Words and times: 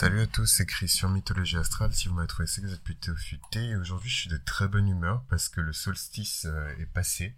Salut 0.00 0.20
à 0.20 0.26
tous, 0.28 0.46
c'est 0.46 0.64
Christian 0.64 1.08
Mythologie 1.08 1.56
Astrale. 1.56 1.92
Si 1.92 2.06
vous 2.06 2.14
m'avez 2.14 2.28
trouvé, 2.28 2.46
c'est 2.46 2.60
que 2.60 2.68
vous 2.68 2.72
êtes 2.72 2.84
plutôt 2.84 3.16
futé. 3.16 3.74
Aujourd'hui, 3.74 4.08
je 4.08 4.14
suis 4.14 4.30
de 4.30 4.36
très 4.36 4.68
bonne 4.68 4.86
humeur 4.86 5.24
parce 5.28 5.48
que 5.48 5.60
le 5.60 5.72
solstice 5.72 6.46
euh, 6.48 6.72
est 6.78 6.86
passé. 6.86 7.34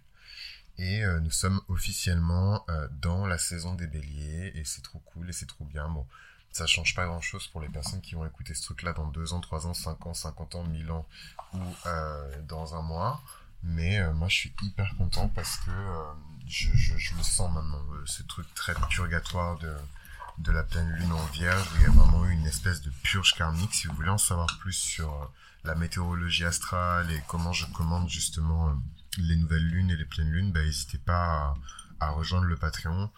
Et 0.77 1.03
euh, 1.03 1.19
nous 1.21 1.31
sommes 1.31 1.59
officiellement 1.69 2.63
euh, 2.69 2.87
dans 3.01 3.25
la 3.25 3.39
saison 3.39 3.73
des 3.73 3.87
béliers. 3.87 4.51
Et 4.53 4.63
c'est 4.63 4.83
trop 4.83 4.99
cool 4.99 5.27
et 5.27 5.33
c'est 5.33 5.47
trop 5.47 5.65
bien. 5.65 5.89
Bon, 5.89 6.05
ça 6.51 6.67
change 6.67 6.93
pas 6.93 7.07
grand 7.07 7.19
chose 7.19 7.47
pour 7.47 7.61
les 7.61 7.69
personnes 7.69 7.99
qui 8.01 8.13
vont 8.13 8.27
écouter 8.27 8.53
ce 8.53 8.61
truc-là 8.61 8.93
dans 8.93 9.07
2 9.07 9.33
ans, 9.33 9.41
3 9.41 9.65
ans, 9.65 9.73
5 9.73 10.05
ans, 10.05 10.13
50 10.13 10.53
ans, 10.53 10.63
1000 10.63 10.91
ans 10.91 11.07
ou 11.55 11.59
dans 12.47 12.75
un 12.75 12.83
mois. 12.83 13.23
Mais 13.63 14.07
moi, 14.13 14.27
je 14.27 14.35
suis 14.35 14.53
hyper 14.61 14.95
content 14.99 15.29
parce 15.29 15.57
que 15.57 15.71
je, 16.45 16.69
je, 16.75 17.15
le 17.15 17.23
sens 17.23 17.51
maintenant. 17.51 17.83
ce 18.05 18.21
truc 18.21 18.45
très 18.53 18.75
purgatoire 18.87 19.57
de 19.57 19.75
de 20.41 20.51
la 20.51 20.63
pleine 20.63 20.89
lune 20.89 21.11
en 21.11 21.25
vierge, 21.27 21.67
où 21.71 21.75
il 21.77 21.81
y 21.83 21.85
a 21.85 21.91
vraiment 21.91 22.25
eu 22.25 22.31
une 22.31 22.45
espèce 22.45 22.81
de 22.81 22.89
purge 23.03 23.33
karmique. 23.33 23.73
Si 23.73 23.87
vous 23.87 23.93
voulez 23.93 24.09
en 24.09 24.17
savoir 24.17 24.47
plus 24.59 24.73
sur 24.73 25.13
euh, 25.13 25.25
la 25.63 25.75
météorologie 25.75 26.45
astrale 26.45 27.11
et 27.11 27.21
comment 27.27 27.53
je 27.53 27.65
commande 27.67 28.09
justement 28.09 28.69
euh, 28.69 28.73
les 29.17 29.35
nouvelles 29.35 29.67
lunes 29.67 29.91
et 29.91 29.95
les 29.95 30.05
pleines 30.05 30.31
lunes, 30.31 30.51
bah, 30.51 30.63
n'hésitez 30.63 30.97
pas 30.97 31.53
à, 31.99 32.09
rejoindre 32.09 32.45
le 32.45 32.57
Patreon. 32.57 33.11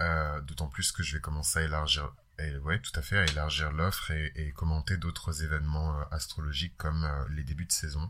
Euh, 0.00 0.40
d'autant 0.42 0.68
plus 0.68 0.92
que 0.92 1.02
je 1.02 1.16
vais 1.16 1.20
commencer 1.20 1.58
à 1.58 1.62
élargir, 1.62 2.12
tout 2.38 2.92
à 2.94 3.02
fait, 3.02 3.18
à 3.18 3.24
élargir 3.24 3.72
l'offre 3.72 4.12
et, 4.12 4.52
commenter 4.54 4.96
d'autres 4.96 5.42
événements 5.42 5.98
astrologiques 6.12 6.76
comme 6.76 7.04
les 7.30 7.42
débuts 7.42 7.64
de 7.64 7.72
saison 7.72 8.08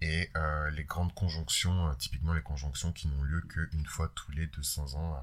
et 0.00 0.32
les 0.72 0.84
grandes 0.84 1.12
conjonctions, 1.12 1.94
typiquement 1.96 2.32
les 2.32 2.40
conjonctions 2.40 2.94
qui 2.94 3.08
n'ont 3.08 3.22
lieu 3.24 3.42
qu'une 3.42 3.84
fois 3.84 4.10
tous 4.14 4.30
les 4.32 4.46
200 4.46 4.94
ans 4.94 5.20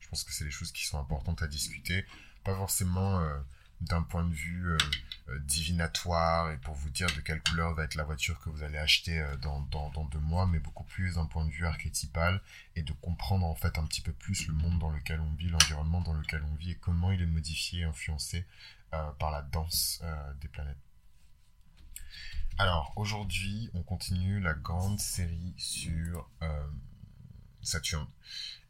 je 0.00 0.08
pense 0.08 0.24
que 0.24 0.32
c'est 0.32 0.44
des 0.44 0.50
choses 0.50 0.72
qui 0.72 0.84
sont 0.86 0.98
importantes 0.98 1.42
à 1.42 1.46
discuter. 1.46 2.04
Pas 2.42 2.54
forcément 2.54 3.20
euh, 3.20 3.38
d'un 3.80 4.02
point 4.02 4.24
de 4.24 4.32
vue 4.32 4.70
euh, 4.70 4.78
euh, 5.28 5.38
divinatoire 5.40 6.50
et 6.50 6.56
pour 6.58 6.74
vous 6.74 6.90
dire 6.90 7.08
de 7.14 7.20
quelle 7.20 7.42
couleur 7.42 7.74
va 7.74 7.84
être 7.84 7.94
la 7.94 8.04
voiture 8.04 8.40
que 8.40 8.50
vous 8.50 8.62
allez 8.62 8.78
acheter 8.78 9.22
dans, 9.42 9.60
dans, 9.70 10.04
deux 10.06 10.18
mois, 10.18 10.46
mais 10.46 10.58
beaucoup 10.58 10.84
plus 10.84 11.14
d'un 11.14 11.26
point 11.26 11.44
de 11.44 11.50
vue 11.50 11.66
archétypal 11.66 12.40
et 12.76 12.82
de 12.82 12.92
comprendre 12.92 13.46
en 13.46 13.54
fait 13.54 13.78
un 13.78 13.86
petit 13.86 14.00
peu 14.00 14.12
plus 14.12 14.46
le 14.48 14.54
monde 14.54 14.78
dans 14.78 14.90
lequel 14.90 15.20
on 15.20 15.32
vit, 15.34 15.48
l'environnement 15.48 16.00
dans 16.00 16.14
lequel 16.14 16.42
on 16.50 16.54
vit 16.56 16.72
et 16.72 16.76
comment 16.76 17.12
il 17.12 17.22
est 17.22 17.26
modifié, 17.26 17.84
influencé 17.84 18.44
par 19.20 19.30
la 19.30 19.42
danse 19.42 20.02
des 20.40 20.48
planètes. 20.48 20.76
Alors 22.58 22.92
aujourd'hui, 22.96 23.70
on 23.74 23.84
continue 23.84 24.40
la 24.40 24.54
grande 24.54 24.98
série 24.98 25.54
sur 25.56 26.28
Saturne 27.62 28.08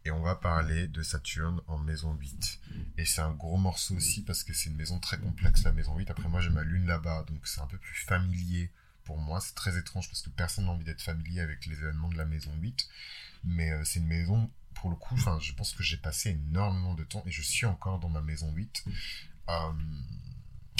et 0.04 0.10
on 0.10 0.22
va 0.22 0.34
parler 0.34 0.88
de 0.88 1.02
Saturne 1.02 1.60
en 1.66 1.78
maison 1.78 2.14
8. 2.14 2.60
Et 2.96 3.04
c'est 3.04 3.20
un 3.20 3.32
gros 3.32 3.58
morceau 3.58 3.96
aussi 3.96 4.22
parce 4.22 4.44
que 4.44 4.54
c'est 4.54 4.70
une 4.70 4.76
maison 4.76 4.98
très 4.98 5.18
complexe, 5.18 5.62
la 5.64 5.72
maison 5.72 5.96
8. 5.96 6.10
Après, 6.10 6.28
moi, 6.28 6.40
j'ai 6.40 6.50
ma 6.50 6.62
lune 6.62 6.86
là-bas, 6.86 7.24
donc 7.28 7.46
c'est 7.46 7.60
un 7.60 7.66
peu 7.66 7.76
plus 7.76 7.94
familier 7.94 8.70
pour 9.04 9.18
moi. 9.18 9.40
C'est 9.40 9.54
très 9.54 9.76
étrange 9.76 10.08
parce 10.08 10.22
que 10.22 10.30
personne 10.30 10.64
n'a 10.64 10.70
envie 10.70 10.84
d'être 10.84 11.02
familier 11.02 11.40
avec 11.40 11.66
les 11.66 11.76
événements 11.76 12.08
de 12.08 12.16
la 12.16 12.24
maison 12.24 12.50
8. 12.60 12.88
Mais 13.44 13.72
euh, 13.72 13.84
c'est 13.84 14.00
une 14.00 14.06
maison, 14.06 14.50
pour 14.74 14.88
le 14.88 14.96
coup, 14.96 15.16
je 15.16 15.52
pense 15.52 15.74
que 15.74 15.82
j'ai 15.82 15.98
passé 15.98 16.30
énormément 16.30 16.94
de 16.94 17.04
temps 17.04 17.22
et 17.26 17.30
je 17.30 17.42
suis 17.42 17.66
encore 17.66 17.98
dans 17.98 18.08
ma 18.08 18.22
maison 18.22 18.50
8. 18.52 18.84
Euh, 19.50 19.72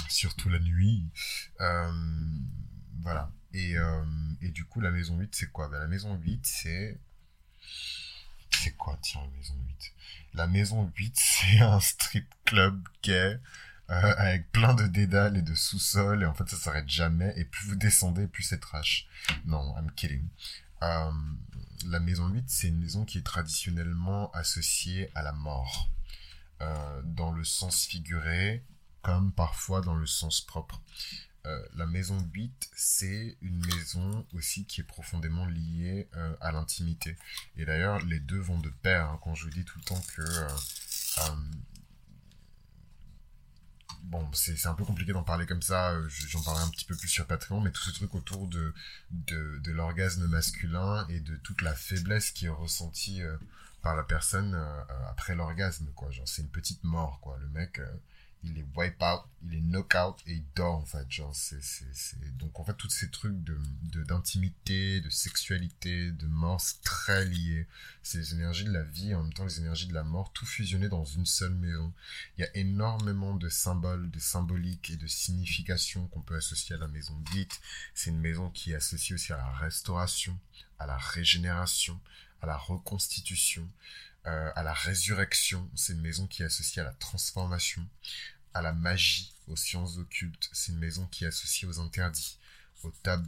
surtout 0.09 0.49
la 0.49 0.61
nuit. 0.61 1.05
Euh, 1.61 1.93
voilà. 3.03 3.31
Et, 3.53 3.75
et, 4.41 4.51
du 4.51 4.65
coup, 4.65 4.81
la 4.81 4.93
maison 4.93 5.19
8, 5.19 5.35
c'est 5.35 5.51
quoi? 5.51 5.69
Ben, 5.69 5.81
La 5.81 5.89
maison 5.89 6.15
8, 6.15 6.47
c'est 6.47 7.01
c'est 8.63 8.77
quoi, 8.77 8.99
tiens, 9.01 9.23
la 9.23 9.37
maison 9.39 9.55
8 9.69 9.93
La 10.35 10.47
maison 10.47 10.93
8, 10.97 11.15
c'est 11.19 11.61
un 11.61 11.81
strip 11.81 12.27
club 12.45 12.81
gay 13.03 13.41
euh, 13.91 14.15
avec 14.19 14.53
plein 14.53 14.75
de 14.75 14.87
dédales 14.87 15.37
et 15.37 15.43
de 15.43 15.55
sous-sols, 15.55 16.23
et 16.23 16.27
en 16.27 16.35
fait, 16.35 16.49
ça 16.49 16.57
s'arrête 16.57 16.89
jamais, 16.89 17.33
et 17.37 17.45
plus 17.45 17.67
vous 17.67 17.75
descendez, 17.75 18.27
plus 18.27 18.43
c'est 18.43 18.61
trash. 18.61 19.09
Non, 19.47 19.75
I'm 19.77 19.91
kidding. 19.93 20.29
Euh, 20.83 21.11
la 21.87 21.99
maison 22.01 22.29
8, 22.29 22.45
c'est 22.49 22.69
une 22.69 22.79
maison 22.79 23.05
qui 23.05 23.19
est 23.19 23.27
traditionnellement 23.27 24.31
associée 24.33 25.11
à 25.15 25.23
la 25.23 25.33
mort, 25.33 25.89
euh, 26.61 27.03
dans 27.05 27.33
le 27.33 27.43
sens 27.43 27.85
figuré, 27.87 28.63
comme 29.03 29.33
parfois 29.33 29.81
dans 29.81 29.95
le 29.95 30.07
sens 30.07 30.41
propre. 30.41 30.81
Euh, 31.47 31.63
la 31.75 31.87
maison 31.87 32.19
8, 32.35 32.71
c'est 32.77 33.39
une 33.41 33.65
maison 33.65 34.27
aussi 34.35 34.67
qui 34.67 34.83
est 34.83 34.85
profondément 34.85 35.47
liée 35.47 36.09
euh, 36.15 36.37
à 36.41 36.53
l'intimité. 36.53 37.17
Et 37.57 37.65
d'ailleurs, 37.65 37.99
les 38.01 38.21
deux 38.21 38.39
vont 38.39 38.59
de 38.59 38.69
pair. 38.69 39.07
Hein, 39.09 39.19
quand 39.23 39.35
je 39.35 39.45
vous 39.45 39.51
dis 39.51 39.65
tout 39.65 39.79
le 39.79 39.85
temps 39.85 40.03
que... 40.15 40.23
Euh, 40.23 41.35
bon, 44.03 44.31
c'est 44.35 44.67
un 44.67 44.75
peu 44.75 44.85
compliqué 44.85 45.13
d'en 45.13 45.23
parler 45.23 45.47
comme 45.47 45.63
ça, 45.63 45.97
j'en 46.09 46.43
parlerai 46.43 46.65
un 46.65 46.71
petit 46.71 46.85
peu 46.85 46.95
plus 46.95 47.09
sur 47.09 47.27
Patreon, 47.27 47.61
mais 47.61 47.71
tout 47.71 47.83
ce 47.83 47.91
truc 47.91 48.15
autour 48.15 48.47
de, 48.47 48.75
de, 49.11 49.59
de 49.63 49.73
l'orgasme 49.73 50.27
masculin 50.27 51.07
et 51.09 51.21
de 51.21 51.37
toute 51.37 51.63
la 51.63 51.75
faiblesse 51.75 52.33
qui 52.33 52.47
est 52.47 52.51
ressentie 52.51 53.23
par 53.83 53.97
la 53.97 54.03
personne 54.03 54.55
après 55.09 55.35
l'orgasme, 55.35 55.87
quoi. 55.95 56.11
Genre, 56.11 56.29
c'est 56.29 56.43
une 56.43 56.51
petite 56.51 56.85
mort, 56.85 57.19
quoi. 57.21 57.39
Le 57.41 57.49
mec 57.49 57.81
il 58.43 58.59
est 58.59 58.65
wipe 58.75 59.03
out, 59.03 59.23
il 59.43 59.55
est 59.55 59.61
knock 59.61 59.95
out 59.95 60.17
et 60.27 60.33
il 60.33 60.45
dort 60.57 60.77
en 60.77 60.85
fait. 60.85 61.11
Genre, 61.11 61.35
c'est, 61.35 61.63
c'est. 61.63 62.39
Donc 62.39 62.59
en 62.59 62.65
fait, 62.65 62.75
tous 62.75 62.89
ces 62.89 63.11
trucs 63.11 63.43
de, 63.45 63.59
de, 63.83 64.03
d'intimité, 64.03 65.01
de 65.01 65.11
sexualité, 65.11 66.11
de 66.13 66.27
mort, 66.27 66.61
c'est 66.61 66.81
très 66.83 67.25
lié. 67.27 67.67
C'est 68.03 68.19
les 68.19 68.35
énergies 68.35 68.65
de 68.65 68.73
la 68.73 68.83
vie, 68.83 69.15
en 69.15 69.23
même 69.23 69.33
temps 69.33 69.45
les 69.45 69.61
énergies 69.61 69.89
de 69.89 69.95
la 69.95 70.05
mort, 70.05 70.33
tout 70.33 70.47
fusionné 70.47 70.89
dans 70.89 71.05
une 71.05 71.27
seule 71.27 71.55
maison. 71.55 71.93
Il 72.39 72.43
y 72.43 72.45
a 72.45 72.57
énormément 72.57 73.35
de 73.35 73.49
symboles, 73.49 74.11
de 74.11 74.19
symboliques 74.19 74.91
et 74.91 74.97
de 74.97 75.07
significations 75.07 76.07
qu'on 76.09 76.23
peut 76.23 76.37
associer 76.37 76.77
à 76.77 76.79
la 76.79 76.89
maison 76.89 77.17
dite. 77.33 77.61
C'est 77.95 78.11
une 78.11 78.21
maison 78.21 78.49
qui 78.51 78.73
est 78.73 78.77
associée 78.77 79.15
aussi 79.15 79.33
à 79.33 79.37
la 79.37 79.51
restauration, 79.51 80.39
à 80.79 80.87
la 80.87 80.97
régénération, 80.97 82.01
à 82.41 82.47
la 82.47 82.57
reconstitution. 82.57 83.69
Euh, 84.27 84.53
à 84.55 84.63
la 84.63 84.75
résurrection. 84.75 85.67
C'est 85.75 85.95
une 85.95 86.03
maison 86.03 86.27
qui 86.27 86.43
est 86.43 86.47
associée 86.47 86.83
à 86.83 86.85
la 86.85 86.93
transformation, 86.93 87.87
à 88.53 88.61
la 88.61 88.75
magie, 88.75 89.33
aux 89.49 89.57
sciences 89.57 89.97
occultes. 89.97 90.51
C'est 90.53 90.73
une 90.73 90.79
maison 90.79 91.07
qui 91.07 91.25
est 91.25 91.29
associée 91.29 91.67
aux 91.67 91.81
interdits, 91.81 92.39
aux 92.83 92.91
tabous, 93.03 93.27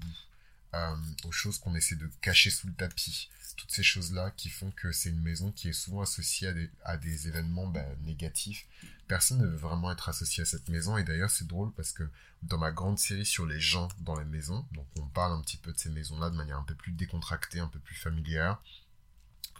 euh, 0.74 0.94
aux 1.24 1.32
choses 1.32 1.58
qu'on 1.58 1.74
essaie 1.74 1.94
de 1.96 2.10
cacher 2.20 2.50
sous 2.50 2.66
le 2.66 2.74
tapis. 2.74 3.30
Toutes 3.56 3.72
ces 3.72 3.82
choses-là 3.82 4.32
qui 4.36 4.50
font 4.50 4.70
que 4.72 4.92
c'est 4.92 5.08
une 5.08 5.22
maison 5.22 5.50
qui 5.50 5.70
est 5.70 5.72
souvent 5.72 6.02
associée 6.02 6.48
à 6.48 6.52
des, 6.52 6.70
à 6.84 6.98
des 6.98 7.26
événements 7.26 7.68
bah, 7.68 7.86
négatifs. 8.02 8.66
Personne 9.08 9.38
ne 9.38 9.46
veut 9.46 9.56
vraiment 9.56 9.92
être 9.92 10.10
associé 10.10 10.42
à 10.42 10.46
cette 10.46 10.68
maison. 10.68 10.98
Et 10.98 11.04
d'ailleurs, 11.04 11.30
c'est 11.30 11.46
drôle 11.46 11.72
parce 11.72 11.92
que 11.92 12.06
dans 12.42 12.58
ma 12.58 12.70
grande 12.70 12.98
série 12.98 13.24
sur 13.24 13.46
les 13.46 13.60
gens 13.60 13.88
dans 14.00 14.18
les 14.18 14.26
maisons, 14.26 14.66
donc 14.72 14.86
on 14.98 15.06
parle 15.06 15.32
un 15.32 15.40
petit 15.40 15.56
peu 15.56 15.72
de 15.72 15.78
ces 15.78 15.88
maisons-là 15.88 16.28
de 16.28 16.36
manière 16.36 16.58
un 16.58 16.64
peu 16.64 16.74
plus 16.74 16.92
décontractée, 16.92 17.60
un 17.60 17.68
peu 17.68 17.78
plus 17.78 17.96
familière 17.96 18.60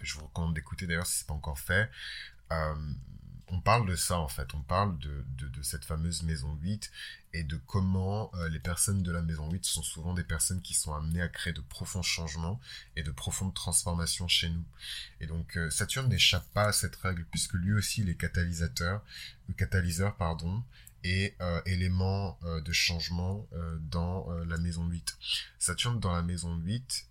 je 0.03 0.15
vous 0.15 0.27
recommande 0.27 0.55
d'écouter 0.55 0.87
d'ailleurs 0.87 1.07
si 1.07 1.19
c'est 1.19 1.27
pas 1.27 1.35
encore 1.35 1.59
fait. 1.59 1.91
Euh, 2.53 2.75
on 3.49 3.61
parle 3.61 3.87
de 3.87 3.97
ça 3.97 4.19
en 4.19 4.29
fait, 4.29 4.55
on 4.55 4.63
parle 4.63 4.99
de, 4.99 5.25
de, 5.37 5.63
cette 5.63 5.85
fameuse 5.85 6.23
maison 6.23 6.57
8 6.63 6.91
et 7.35 7.45
de 7.45 7.57
comment 7.67 8.31
euh, 8.35 8.49
les 8.49 8.59
personnes 8.59 9.03
de 9.03 9.13
la 9.13 9.21
maison 9.21 9.51
8 9.51 9.65
sont 9.67 9.83
souvent 9.83 10.15
des 10.15 10.25
personnes 10.25 10.63
qui 10.63 10.73
sont 10.73 10.95
amenées 10.95 11.21
à 11.21 11.29
créer 11.29 11.53
de 11.53 11.61
profonds 11.61 12.03
changements 12.03 12.59
et 12.97 13.03
de 13.03 13.11
profondes 13.11 13.53
transformations 13.53 14.27
chez 14.27 14.49
nous. 14.49 14.65
Et 15.21 15.27
donc 15.27 15.59
euh, 15.59 15.69
Saturne 15.69 16.09
n'échappe 16.09 16.47
pas 16.55 16.69
à 16.69 16.73
cette 16.73 16.97
règle 16.97 17.27
puisque 17.31 17.53
lui 17.53 17.75
aussi 17.75 18.01
il 18.01 18.09
est 18.09 18.15
catalyseur, 18.15 19.03
catalyseur 19.59 20.17
pardon, 20.17 20.63
et 21.05 21.35
élément 21.67 22.39
de 22.45 22.73
changement 22.73 23.45
dans 23.91 24.31
la 24.47 24.57
maison 24.57 24.87
8. 24.87 25.19
Saturne 25.59 25.99
dans 25.99 26.13
la 26.13 26.23
maison 26.23 26.57
8 26.59 27.09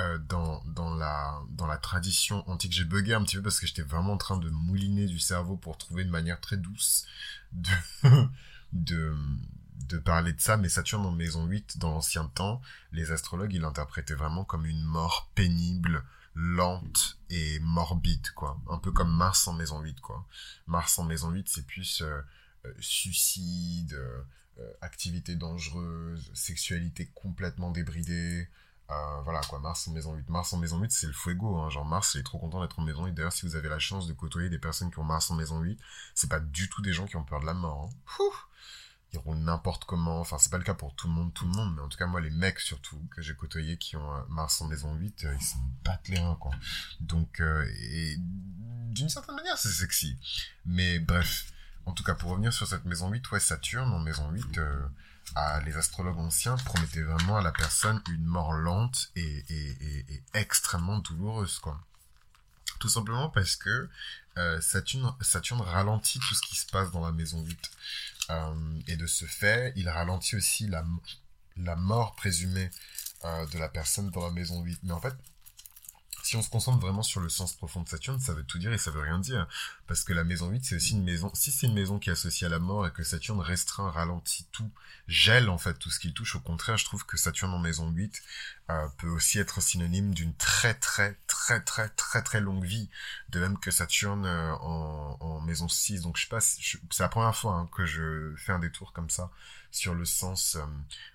Euh, 0.00 0.18
dans, 0.28 0.94
la, 0.96 1.40
dans 1.50 1.66
la 1.66 1.76
tradition 1.76 2.48
antique. 2.48 2.72
J'ai 2.72 2.84
bugué 2.84 3.14
un 3.14 3.22
petit 3.22 3.36
peu 3.36 3.42
parce 3.42 3.58
que 3.58 3.66
j'étais 3.66 3.82
vraiment 3.82 4.14
en 4.14 4.16
train 4.18 4.36
de 4.36 4.48
mouliner 4.48 5.06
du 5.06 5.18
cerveau 5.18 5.56
pour 5.56 5.78
trouver 5.78 6.02
une 6.02 6.10
manière 6.10 6.40
très 6.40 6.56
douce 6.56 7.06
de, 7.52 7.70
de, 8.72 9.14
de 9.88 9.98
parler 9.98 10.32
de 10.32 10.40
ça. 10.40 10.56
Mais 10.56 10.68
Saturne 10.68 11.04
en 11.06 11.12
maison 11.12 11.46
8, 11.46 11.78
dans 11.78 11.90
l'ancien 11.90 12.26
temps, 12.26 12.60
les 12.92 13.10
astrologues, 13.12 13.52
ils 13.52 13.60
l'interprétaient 13.60 14.14
vraiment 14.14 14.44
comme 14.44 14.66
une 14.66 14.82
mort 14.82 15.30
pénible, 15.34 16.04
lente 16.34 17.18
et 17.28 17.58
morbide, 17.60 18.30
quoi. 18.34 18.58
Un 18.70 18.78
peu 18.78 18.92
comme 18.92 19.12
Mars 19.14 19.48
en 19.48 19.52
maison 19.54 19.80
8, 19.80 20.00
quoi. 20.00 20.26
Mars 20.66 20.98
en 20.98 21.04
maison 21.04 21.30
8, 21.30 21.48
c'est 21.48 21.66
plus 21.66 22.02
euh, 22.02 22.20
euh, 22.66 22.72
suicide, 22.80 23.98
activité 24.82 25.36
dangereuse, 25.36 26.30
sexualité 26.34 27.10
complètement 27.14 27.70
débridée, 27.70 28.46
euh, 28.90 29.20
voilà 29.22 29.40
quoi, 29.48 29.58
Mars 29.60 29.86
en 29.88 29.92
maison 29.92 30.14
8. 30.14 30.28
Mars 30.28 30.52
en 30.52 30.58
maison 30.58 30.80
8, 30.80 30.90
c'est 30.90 31.06
le 31.06 31.12
fuego. 31.12 31.58
Hein. 31.58 31.70
Genre 31.70 31.84
Mars, 31.84 32.14
il 32.14 32.20
est 32.20 32.24
trop 32.24 32.38
content 32.38 32.60
d'être 32.60 32.78
en 32.78 32.82
maison 32.82 33.06
8. 33.06 33.12
D'ailleurs, 33.12 33.32
si 33.32 33.46
vous 33.46 33.56
avez 33.56 33.68
la 33.68 33.78
chance 33.78 34.06
de 34.06 34.12
côtoyer 34.12 34.48
des 34.48 34.58
personnes 34.58 34.90
qui 34.90 34.98
ont 34.98 35.04
Mars 35.04 35.30
en 35.30 35.34
maison 35.34 35.60
8, 35.60 35.78
c'est 36.14 36.28
pas 36.28 36.40
du 36.40 36.68
tout 36.68 36.82
des 36.82 36.92
gens 36.92 37.06
qui 37.06 37.16
ont 37.16 37.24
peur 37.24 37.40
de 37.40 37.46
la 37.46 37.54
mort. 37.54 37.90
Hein. 38.18 38.24
ils 39.12 39.18
roulent 39.18 39.38
n'importe 39.38 39.84
comment. 39.84 40.20
Enfin, 40.20 40.38
c'est 40.38 40.50
pas 40.50 40.58
le 40.58 40.64
cas 40.64 40.74
pour 40.74 40.94
tout 40.94 41.06
le 41.06 41.14
monde, 41.14 41.32
tout 41.34 41.44
le 41.44 41.52
monde, 41.52 41.74
mais 41.76 41.82
en 41.82 41.88
tout 41.88 41.98
cas, 41.98 42.06
moi, 42.06 42.20
les 42.20 42.30
mecs 42.30 42.58
surtout 42.58 43.00
que 43.14 43.22
j'ai 43.22 43.34
côtoyés 43.34 43.76
qui 43.76 43.96
ont 43.96 44.14
euh, 44.14 44.20
Mars 44.28 44.60
en 44.60 44.66
maison 44.66 44.94
8, 44.94 45.26
ils 45.38 45.44
se 45.44 45.54
battent 45.84 46.08
les 46.08 46.18
reins, 46.18 46.36
quoi. 46.40 46.52
Donc, 47.00 47.40
et 47.40 48.16
d'une 48.18 49.08
certaine 49.08 49.36
manière, 49.36 49.56
c'est 49.56 49.68
sexy. 49.68 50.18
Mais 50.66 50.98
bref, 50.98 51.52
en 51.86 51.92
tout 51.92 52.02
cas, 52.02 52.14
pour 52.14 52.30
revenir 52.30 52.52
sur 52.52 52.66
cette 52.66 52.84
maison 52.84 53.08
8, 53.08 53.30
ouais, 53.30 53.40
Saturne 53.40 53.92
en 53.92 54.00
maison 54.00 54.30
8, 54.30 54.60
à 55.34 55.60
les 55.60 55.76
astrologues 55.76 56.18
anciens 56.18 56.56
promettaient 56.56 57.02
vraiment 57.02 57.36
à 57.36 57.42
la 57.42 57.52
personne 57.52 58.02
une 58.10 58.24
mort 58.24 58.52
lente 58.52 59.10
et, 59.16 59.44
et, 59.48 60.22
extrêmement 60.34 60.98
douloureuse, 60.98 61.58
quoi. 61.58 61.80
Tout 62.78 62.88
simplement 62.88 63.28
parce 63.28 63.56
que 63.56 63.88
euh, 64.38 64.60
Saturne, 64.60 65.14
Saturne 65.20 65.60
ralentit 65.60 66.18
tout 66.18 66.34
ce 66.34 66.40
qui 66.40 66.56
se 66.56 66.66
passe 66.66 66.90
dans 66.90 67.04
la 67.04 67.12
maison 67.12 67.42
8. 67.42 67.70
Euh, 68.30 68.80
et 68.86 68.96
de 68.96 69.06
ce 69.06 69.26
fait, 69.26 69.72
il 69.76 69.88
ralentit 69.88 70.36
aussi 70.36 70.66
la, 70.66 70.84
la 71.56 71.76
mort 71.76 72.14
présumée 72.16 72.70
euh, 73.24 73.46
de 73.48 73.58
la 73.58 73.68
personne 73.68 74.10
dans 74.10 74.24
la 74.24 74.30
maison 74.30 74.62
8. 74.62 74.80
Mais 74.84 74.92
en 74.92 75.00
fait, 75.00 75.14
si 76.22 76.36
on 76.36 76.42
se 76.42 76.50
concentre 76.50 76.78
vraiment 76.78 77.02
sur 77.02 77.20
le 77.20 77.28
sens 77.28 77.54
profond 77.54 77.82
de 77.82 77.88
Saturne, 77.88 78.20
ça 78.20 78.32
veut 78.32 78.42
tout 78.42 78.58
dire 78.58 78.72
et 78.72 78.78
ça 78.78 78.90
veut 78.90 79.00
rien 79.00 79.18
dire. 79.18 79.46
Parce 79.86 80.04
que 80.04 80.12
la 80.12 80.24
maison 80.24 80.48
8, 80.48 80.64
c'est 80.64 80.76
aussi 80.76 80.92
une 80.92 81.04
maison, 81.04 81.30
si 81.34 81.50
c'est 81.50 81.66
une 81.66 81.74
maison 81.74 81.98
qui 81.98 82.10
est 82.10 82.12
associée 82.12 82.46
à 82.46 82.50
la 82.50 82.58
mort 82.58 82.86
et 82.86 82.90
que 82.90 83.02
Saturne 83.02 83.40
restreint, 83.40 83.90
ralentit 83.90 84.46
tout, 84.52 84.70
gèle 85.08 85.48
en 85.48 85.58
fait 85.58 85.74
tout 85.74 85.90
ce 85.90 85.98
qu'il 85.98 86.12
touche, 86.12 86.36
au 86.36 86.40
contraire, 86.40 86.76
je 86.76 86.84
trouve 86.84 87.04
que 87.04 87.16
Saturne 87.16 87.52
en 87.52 87.58
maison 87.58 87.90
8 87.90 88.22
euh, 88.70 88.88
peut 88.98 89.08
aussi 89.08 89.38
être 89.38 89.60
synonyme 89.60 90.14
d'une 90.14 90.34
très 90.34 90.74
très 90.74 91.16
très 91.26 91.60
très 91.60 91.88
très 91.88 92.22
très 92.22 92.40
longue 92.40 92.64
vie. 92.64 92.88
De 93.30 93.40
même 93.40 93.58
que 93.58 93.70
Saturne 93.70 94.26
euh, 94.26 94.54
en, 94.56 95.40
maison 95.40 95.68
6. 95.68 96.02
Donc 96.02 96.16
je 96.16 96.22
sais 96.22 96.28
pas, 96.28 96.40
c'est 96.40 96.78
la 97.00 97.08
première 97.08 97.34
fois 97.34 97.54
hein, 97.54 97.68
que 97.74 97.86
je 97.86 98.34
fais 98.36 98.52
un 98.52 98.58
détour 98.58 98.92
comme 98.92 99.10
ça 99.10 99.30
sur 99.70 99.94
le 99.94 100.04
sens 100.04 100.56
euh, 100.56 100.64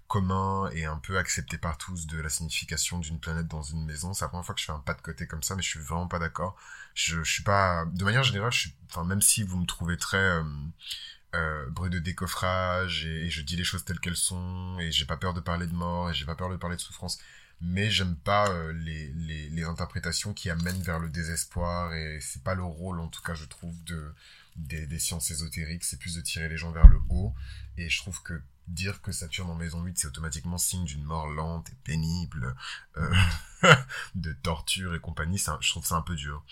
commun 0.08 0.70
et 0.72 0.86
un 0.86 0.98
peu 0.98 1.18
accepté 1.18 1.58
par 1.58 1.78
tous 1.78 2.08
de 2.08 2.20
la 2.20 2.30
signification 2.30 3.00
d'une 3.00 3.20
planète 3.20 3.48
dans 3.48 3.64
une 3.64 3.86
maison. 3.86 4.14
C'est 4.14 4.26
la 4.26 4.30
première 4.30 4.46
fois 4.46 4.56
que 4.56 4.62
je 4.62 4.66
fais 4.66 4.72
un 4.72 4.80
pas 4.80 4.94
de 4.94 5.02
côté 5.02 5.28
comme 5.28 5.44
ça, 5.44 5.56
mais 5.56 5.62
je 5.62 5.70
suis 5.70 5.80
vraiment 5.80 6.08
pas 6.08 6.20
d'accord. 6.20 6.56
Je, 6.94 7.24
suis 7.24 7.44
pas, 7.44 7.86
de 7.86 8.04
manière 8.06 8.24
générale, 8.24 8.54
enfin, 8.90 9.04
même 9.04 9.22
si 9.22 9.44
vous 9.44 9.58
me 9.58 9.66
trouvez 9.66 9.98
très, 9.98 10.18
euh, 10.18 10.44
euh, 11.36 11.70
bruit 11.70 11.90
de 11.90 12.00
décoffrage 12.00 13.06
et, 13.06 13.30
je 13.30 13.42
dis 13.42 13.58
les 13.58 13.64
choses 13.66 13.84
telles 13.84 14.00
qu'elles 14.00 14.16
sont 14.16 14.78
et 14.80 14.92
j'ai 14.92 15.06
pas 15.06 15.18
peur 15.18 15.34
de 15.34 15.42
parler 15.42 15.68
de 15.68 15.74
mort 15.74 16.10
et 16.10 16.14
j'ai 16.14 16.26
pas 16.26 16.36
peur 16.36 16.50
de 16.50 16.56
parler 16.56 16.78
de 16.78 16.82
souffrance 16.82 17.20
mais 17.60 17.90
j'aime 17.90 18.16
pas 18.16 18.50
euh, 18.50 18.72
les, 18.72 19.08
les, 19.10 19.50
les, 19.50 19.64
interprétations 19.64 20.34
qui 20.34 20.50
amènent 20.50 20.82
vers 20.82 21.00
le 21.00 21.10
désespoir 21.10 21.94
et 21.94 22.20
c'est 22.22 22.44
pas 22.44 22.56
le 22.56 22.64
rôle 22.64 23.02
en 23.02 23.10
tout 23.10 23.22
cas 23.22 23.34
je 23.34 23.46
trouve 23.46 23.76
de 23.84 24.14
des, 24.56 25.00
sciences 25.00 25.32
ésotériques 25.32 25.84
c'est 25.84 26.00
plus 26.00 26.16
de 26.16 26.22
tirer 26.22 26.50
les 26.50 26.58
gens 26.58 26.72
vers 26.72 26.88
le 26.88 27.00
haut. 27.10 27.34
Et 27.78 27.90
je 27.90 27.98
trouve 28.00 28.22
que 28.24 28.42
dire 28.68 29.02
que 29.02 29.12
Saturne 29.12 29.50
en 29.50 29.56
maison 29.56 29.82
8, 29.84 29.98
c'est 29.98 30.08
automatiquement 30.08 30.58
signe 30.58 30.86
d'une 30.86 31.04
mort 31.04 31.28
lente 31.28 31.70
et 31.70 31.76
pénible, 31.84 32.56
euh, 32.98 33.14
de 34.16 34.34
torture 34.34 34.96
et 34.96 35.00
compagnie, 35.00 35.38
je 35.38 35.70
trouve 35.70 35.86
ça 35.86 35.96
un 35.96 36.02
peu 36.02 36.16
dur. 36.16 36.44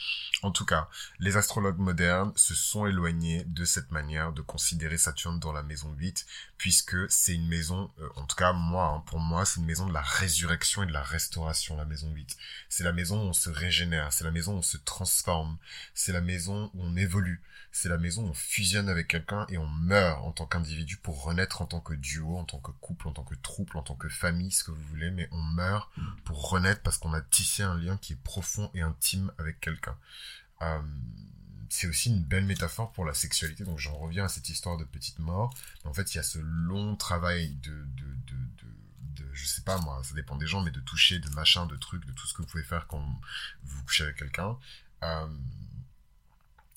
En 0.42 0.52
tout 0.52 0.66
cas, 0.66 0.90
les 1.20 1.38
astrologues 1.38 1.78
modernes 1.78 2.32
se 2.36 2.56
sont 2.56 2.86
éloignés 2.86 3.44
de 3.46 3.66
cette 3.66 3.92
manière 3.92 4.32
de 4.32 4.42
considérer 4.42 4.98
Saturne 4.98 5.40
dans 5.40 5.52
la 5.52 5.64
maison 5.64 5.92
8, 5.94 6.26
puisque 6.58 6.96
c'est 7.10 7.34
une 7.34 7.48
maison, 7.48 7.92
euh, 8.00 8.10
en 8.16 8.26
tout 8.26 8.36
cas 8.36 8.54
moi, 8.54 8.86
hein, 8.86 9.04
pour 9.08 9.20
moi, 9.20 9.46
c'est 9.46 9.60
une 9.60 9.66
maison 9.66 9.88
de 9.88 9.94
la 9.94 10.02
résurrection 10.02 10.84
et 10.84 10.88
de 10.88 10.94
la 10.94 11.04
restauration, 11.04 11.76
la 11.76 11.86
maison 11.86 12.12
8. 12.12 12.38
C'est 12.70 12.84
la 12.84 12.94
maison 12.94 13.18
où 13.18 13.30
on 13.30 13.34
se 13.34 13.50
régénère, 13.50 14.14
c'est 14.14 14.24
la 14.24 14.32
maison 14.32 14.56
où 14.56 14.58
on 14.58 14.62
se 14.62 14.78
transforme, 14.78 15.58
c'est 15.94 16.14
la 16.14 16.22
maison 16.22 16.72
où 16.74 16.84
on 16.84 16.96
évolue, 16.96 17.42
c'est 17.72 17.90
la 17.90 17.98
maison 17.98 18.24
où 18.24 18.30
on 18.30 18.34
fusionne 18.34 18.88
avec 18.88 19.08
quelqu'un 19.08 19.46
et 19.50 19.58
on 19.58 19.68
meurt 19.68 20.24
en 20.24 20.32
tant 20.32 20.46
qu'individu 20.46 20.98
pour 20.98 21.24
renaître 21.24 21.62
en 21.62 21.66
tant 21.66 21.82
que 21.82 21.94
duo, 22.04 22.38
en 22.38 22.44
tant 22.44 22.60
que 22.60 22.72
couple, 22.72 23.08
en 23.08 23.14
tant 23.14 23.24
que 23.24 23.36
troupe, 23.36 23.76
en 23.76 23.82
tant 23.82 23.96
que 23.96 24.10
famille, 24.10 24.52
ce 24.52 24.64
que 24.64 24.72
vous 24.72 24.84
voulez, 24.84 25.10
mais 25.10 25.28
on 25.32 25.42
meurt 25.42 25.90
pour 26.26 26.50
renaître 26.50 26.82
parce 26.82 26.98
qu'on 26.98 27.14
a 27.14 27.22
tissé 27.22 27.64
un 27.64 27.78
lien 27.78 27.98
qui 27.98 28.14
est 28.14 28.24
profond 28.24 28.70
et 28.74 28.82
intime 28.82 29.32
avec 29.40 29.60
quelqu'un. 29.60 29.98
Euh, 30.62 30.82
c'est 31.70 31.88
aussi 31.88 32.10
une 32.10 32.24
belle 32.24 32.46
métaphore 32.46 32.92
pour 32.92 33.06
la 33.06 33.16
sexualité, 33.16 33.64
donc 33.64 33.80
j'en 33.80 33.96
reviens 33.96 34.26
à 34.26 34.30
cette 34.30 34.48
histoire 34.50 34.78
de 34.78 34.84
petite 34.84 35.18
mort. 35.18 35.52
En 35.86 35.94
fait, 35.94 36.14
il 36.14 36.18
y 36.18 36.20
a 36.20 36.24
ce 36.24 36.38
long 36.38 36.96
travail 36.96 37.56
de, 37.64 37.72
de, 37.72 38.06
de, 38.28 39.24
de, 39.24 39.34
je 39.34 39.46
sais 39.48 39.64
pas 39.64 39.80
moi, 39.80 40.00
ça 40.04 40.14
dépend 40.14 40.36
des 40.36 40.46
gens, 40.46 40.62
mais 40.62 40.72
de 40.72 40.82
toucher, 40.82 41.18
de 41.18 41.30
machin, 41.30 41.66
de 41.66 41.76
trucs, 41.76 42.06
de 42.06 42.12
tout 42.12 42.28
ce 42.28 42.34
que 42.34 42.44
vous 42.44 42.48
pouvez 42.48 42.64
faire 42.64 42.86
quand 42.88 43.04
vous 43.64 43.84
couchez 43.86 44.04
avec 44.04 44.18
quelqu'un. 44.18 44.56
Euh, 45.02 45.28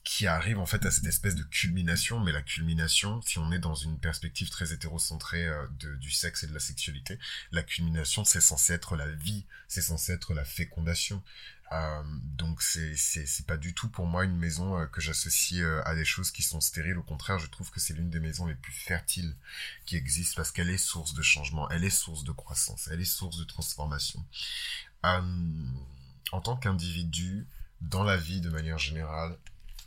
qui 0.06 0.29
arrive 0.29 0.61
en 0.61 0.67
fait 0.67 0.87
à 0.87 0.93
cette 0.93 1.05
espèce 1.06 1.35
de 1.35 1.43
culmination, 1.43 2.20
mais 2.20 2.31
la 2.31 2.41
culmination, 2.41 3.20
si 3.23 3.38
on 3.41 3.50
est 3.50 3.58
dans 3.58 3.75
une 3.75 3.99
perspective 3.99 4.49
très 4.50 4.73
hétérocentrée 4.73 5.49
euh, 5.49 5.67
de, 5.81 5.97
du 5.97 6.12
sexe 6.12 6.44
et 6.44 6.47
de 6.47 6.55
la 6.55 6.61
sexualité, 6.61 7.19
la 7.50 7.64
culmination 7.64 8.25
c'est 8.25 8.41
censé 8.41 8.73
être 8.73 8.94
la 8.94 9.08
vie, 9.08 9.44
c'est 9.67 9.82
censé 9.82 10.12
être 10.12 10.32
la 10.32 10.44
fécondation. 10.44 11.25
Euh, 11.73 12.03
donc 12.23 12.62
c'est 12.62 12.94
c'est 12.94 13.47
pas 13.47 13.56
du 13.56 13.75
tout 13.75 13.88
pour 13.88 14.06
moi 14.06 14.25
une 14.25 14.37
maison 14.37 14.79
euh, 14.79 14.87
que 14.87 15.00
j'associe 15.00 15.67
à 15.85 15.97
des 15.97 16.05
choses 16.05 16.31
qui 16.31 16.44
sont 16.44 16.61
stériles. 16.61 16.99
Au 16.99 17.02
contraire, 17.02 17.41
je 17.41 17.49
trouve 17.49 17.73
que 17.73 17.81
c'est 17.81 17.93
l'une 17.93 18.09
des 18.09 18.20
maisons 18.20 18.47
les 18.47 18.55
plus 18.55 18.73
fertiles 18.73 19.35
qui 19.87 19.97
existent 19.97 20.37
parce 20.37 20.52
qu'elle 20.52 20.70
est 20.70 20.79
source 20.79 21.14
de 21.14 21.23
changement, 21.23 21.69
elle 21.70 21.82
est 21.82 21.91
source 21.91 22.23
de 22.23 22.31
croissance, 22.31 22.88
elle 22.93 23.00
est 23.00 23.05
source 23.05 23.38
de 23.38 23.44
transformation. 23.44 24.25
en 25.02 26.41
tant 26.41 26.56
qu'individu, 26.56 27.49
dans 27.81 28.05
la 28.05 28.17
vie 28.17 28.41
de 28.41 28.50
manière 28.50 28.79
générale, 28.79 29.37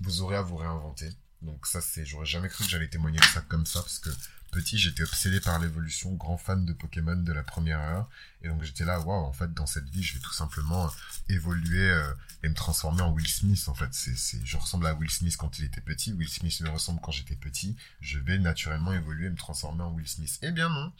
vous 0.01 0.21
aurez 0.21 0.35
à 0.35 0.41
vous 0.41 0.57
réinventer. 0.57 1.09
Donc 1.41 1.65
ça, 1.67 1.81
c'est, 1.81 2.05
j'aurais 2.05 2.25
jamais 2.25 2.49
cru 2.49 2.63
que 2.65 2.69
j'allais 2.69 2.89
témoigner 2.89 3.19
de 3.19 3.25
ça 3.25 3.41
comme 3.41 3.65
ça, 3.65 3.81
parce 3.81 3.99
que 3.99 4.09
petit, 4.49 4.77
j'étais 4.77 5.03
obsédé 5.03 5.39
par 5.39 5.59
l'évolution, 5.59 6.13
grand 6.13 6.37
fan 6.37 6.65
de 6.65 6.73
Pokémon 6.73 7.15
de 7.15 7.33
la 7.33 7.43
première 7.43 7.79
heure, 7.79 8.09
et 8.41 8.47
donc 8.47 8.63
j'étais 8.63 8.85
là, 8.85 8.99
waouh, 8.99 9.25
en 9.25 9.33
fait, 9.33 9.53
dans 9.53 9.65
cette 9.65 9.89
vie, 9.89 10.03
je 10.03 10.15
vais 10.15 10.19
tout 10.19 10.33
simplement 10.33 10.89
évoluer 11.27 11.89
euh, 11.89 12.13
et 12.43 12.49
me 12.49 12.53
transformer 12.53 13.01
en 13.01 13.11
Will 13.11 13.27
Smith, 13.27 13.67
en 13.67 13.73
fait. 13.73 13.93
C'est, 13.93 14.45
je 14.45 14.57
ressemble 14.57 14.87
à 14.87 14.93
Will 14.93 15.09
Smith 15.09 15.35
quand 15.37 15.59
il 15.59 15.65
était 15.65 15.81
petit, 15.81 16.13
Will 16.13 16.29
Smith 16.29 16.61
me 16.61 16.69
ressemble 16.69 17.01
quand 17.01 17.11
j'étais 17.11 17.35
petit, 17.35 17.75
je 18.01 18.19
vais 18.19 18.39
naturellement 18.39 18.93
évoluer 18.93 19.27
et 19.27 19.29
me 19.29 19.35
transformer 19.35 19.83
en 19.83 19.91
Will 19.91 20.07
Smith. 20.07 20.39
Eh 20.41 20.51
bien 20.51 20.69
non, 20.69 20.91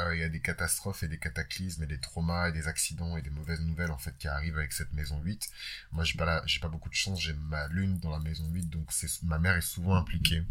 euh, 0.00 0.14
il 0.14 0.20
y 0.20 0.24
a 0.24 0.28
des 0.28 0.40
catastrophes 0.40 1.02
et 1.02 1.08
des 1.08 1.18
cataclysmes 1.18 1.82
et 1.82 1.86
des 1.86 1.98
traumas 1.98 2.48
et 2.48 2.52
des 2.52 2.66
accidents 2.66 3.16
et 3.16 3.22
des 3.22 3.30
mauvaises 3.30 3.60
nouvelles 3.60 3.90
en 3.90 3.98
fait 3.98 4.16
qui 4.18 4.26
arrivent 4.28 4.56
avec 4.56 4.72
cette 4.72 4.92
maison 4.92 5.20
8. 5.22 5.50
Moi 5.92 6.04
j'ai 6.04 6.16
pas 6.16 6.42
j'ai 6.46 6.60
pas 6.60 6.68
beaucoup 6.68 6.88
de 6.88 6.94
chance, 6.94 7.20
j'ai 7.20 7.34
ma 7.34 7.68
lune 7.68 7.98
dans 7.98 8.10
la 8.10 8.18
maison 8.18 8.46
8 8.50 8.70
donc 8.70 8.90
ma 9.24 9.38
mère 9.38 9.56
est 9.56 9.60
souvent 9.60 9.94
impliquée 9.94 10.42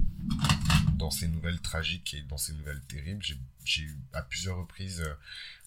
dans 0.94 1.12
ces 1.12 1.28
nouvelles 1.28 1.60
tragiques 1.60 2.14
et 2.14 2.22
dans 2.22 2.38
ces 2.42 2.54
nouvelles 2.54 2.82
terribles. 2.82 3.24
J'ai 3.64 3.84
eu 3.84 3.98
à 4.14 4.22
plusieurs 4.22 4.58
reprises 4.58 5.02
euh, 5.02 5.14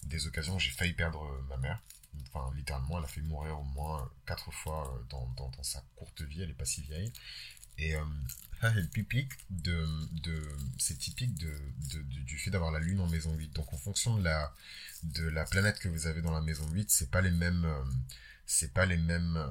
des 0.03 0.27
occasions 0.27 0.55
où 0.55 0.59
j'ai 0.59 0.71
failli 0.71 0.93
perdre 0.93 1.23
euh, 1.23 1.45
ma 1.49 1.57
mère. 1.57 1.81
Enfin, 2.27 2.53
littéralement, 2.55 2.99
elle 2.99 3.05
a 3.05 3.07
fait 3.07 3.21
mourir 3.21 3.59
au 3.59 3.63
moins 3.63 4.09
quatre 4.25 4.51
fois 4.51 5.03
dans, 5.09 5.51
sa 5.63 5.83
courte 5.95 6.21
vie, 6.21 6.43
elle 6.43 6.49
est 6.49 6.53
pas 6.53 6.65
si 6.65 6.81
vieille. 6.81 7.11
Et 7.77 7.93
c'est 8.61 8.89
typique 8.89 9.33
de, 9.49 9.85
c'est 10.77 10.97
typique 10.97 11.35
du 11.35 12.37
fait 12.37 12.51
d'avoir 12.51 12.71
la 12.71 12.79
lune 12.79 13.01
en 13.01 13.07
maison 13.07 13.35
8. 13.35 13.51
Donc 13.53 13.73
en 13.73 13.77
fonction 13.77 14.15
de 14.17 14.23
la 14.23 14.53
de 15.03 15.27
la 15.27 15.45
planète 15.45 15.79
que 15.79 15.87
vous 15.87 16.07
avez 16.07 16.21
dans 16.21 16.31
la 16.31 16.41
maison 16.41 16.67
8, 16.69 16.89
c'est 16.89 17.11
pas 17.11 17.21
les 17.21 17.31
mêmes 17.31 17.65
euh, 17.65 17.83
c'est 18.45 18.73
pas 18.73 18.85
les 18.85 18.97
mêmes 18.97 19.37
euh, 19.37 19.47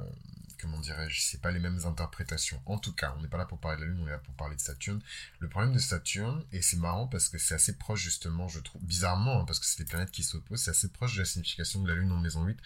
comment 0.65 0.81
dirais-je, 0.81 1.21
c'est 1.21 1.43
pas 1.43 1.51
les 1.51 1.61
mêmes 1.61 1.81
interprétations. 1.85 2.61
En 2.65 2.79
tout 2.79 2.95
cas, 2.95 3.15
on 3.19 3.23
n'est 3.23 3.29
pas 3.29 3.37
là 3.37 3.45
pour 3.45 3.59
parler 3.59 3.77
de 3.77 3.83
la 3.83 3.89
lune, 3.89 4.01
on 4.03 4.07
est 4.07 4.13
là 4.13 4.19
pour 4.19 4.35
parler 4.35 4.57
de 4.57 4.61
Saturne. 4.61 5.01
Le 5.39 5.49
problème 5.49 5.75
de 5.75 5.79
Saturne 5.79 6.43
et 6.53 6.63
c'est 6.63 6.79
marrant 6.79 7.07
parce 7.07 7.29
que 7.29 7.37
c'est 7.37 7.55
assez 7.55 7.77
proche 7.77 8.01
justement, 8.01 8.49
je 8.49 8.61
trouve 8.61 8.83
bizarrement 8.83 9.41
hein, 9.41 9.45
parce 9.45 9.59
que 9.59 9.67
c'est 9.67 9.79
des 9.79 9.89
planètes 9.89 10.11
qui 10.11 10.23
s'opposent, 10.23 10.63
c'est 10.63 10.71
assez 10.71 10.89
proche 10.89 11.15
de 11.15 11.21
la 11.21 11.27
signification 11.27 11.83
de 11.83 11.89
la 11.89 11.95
lune 11.95 12.11
en 12.13 12.19
maison 12.19 12.45
8. 12.45 12.59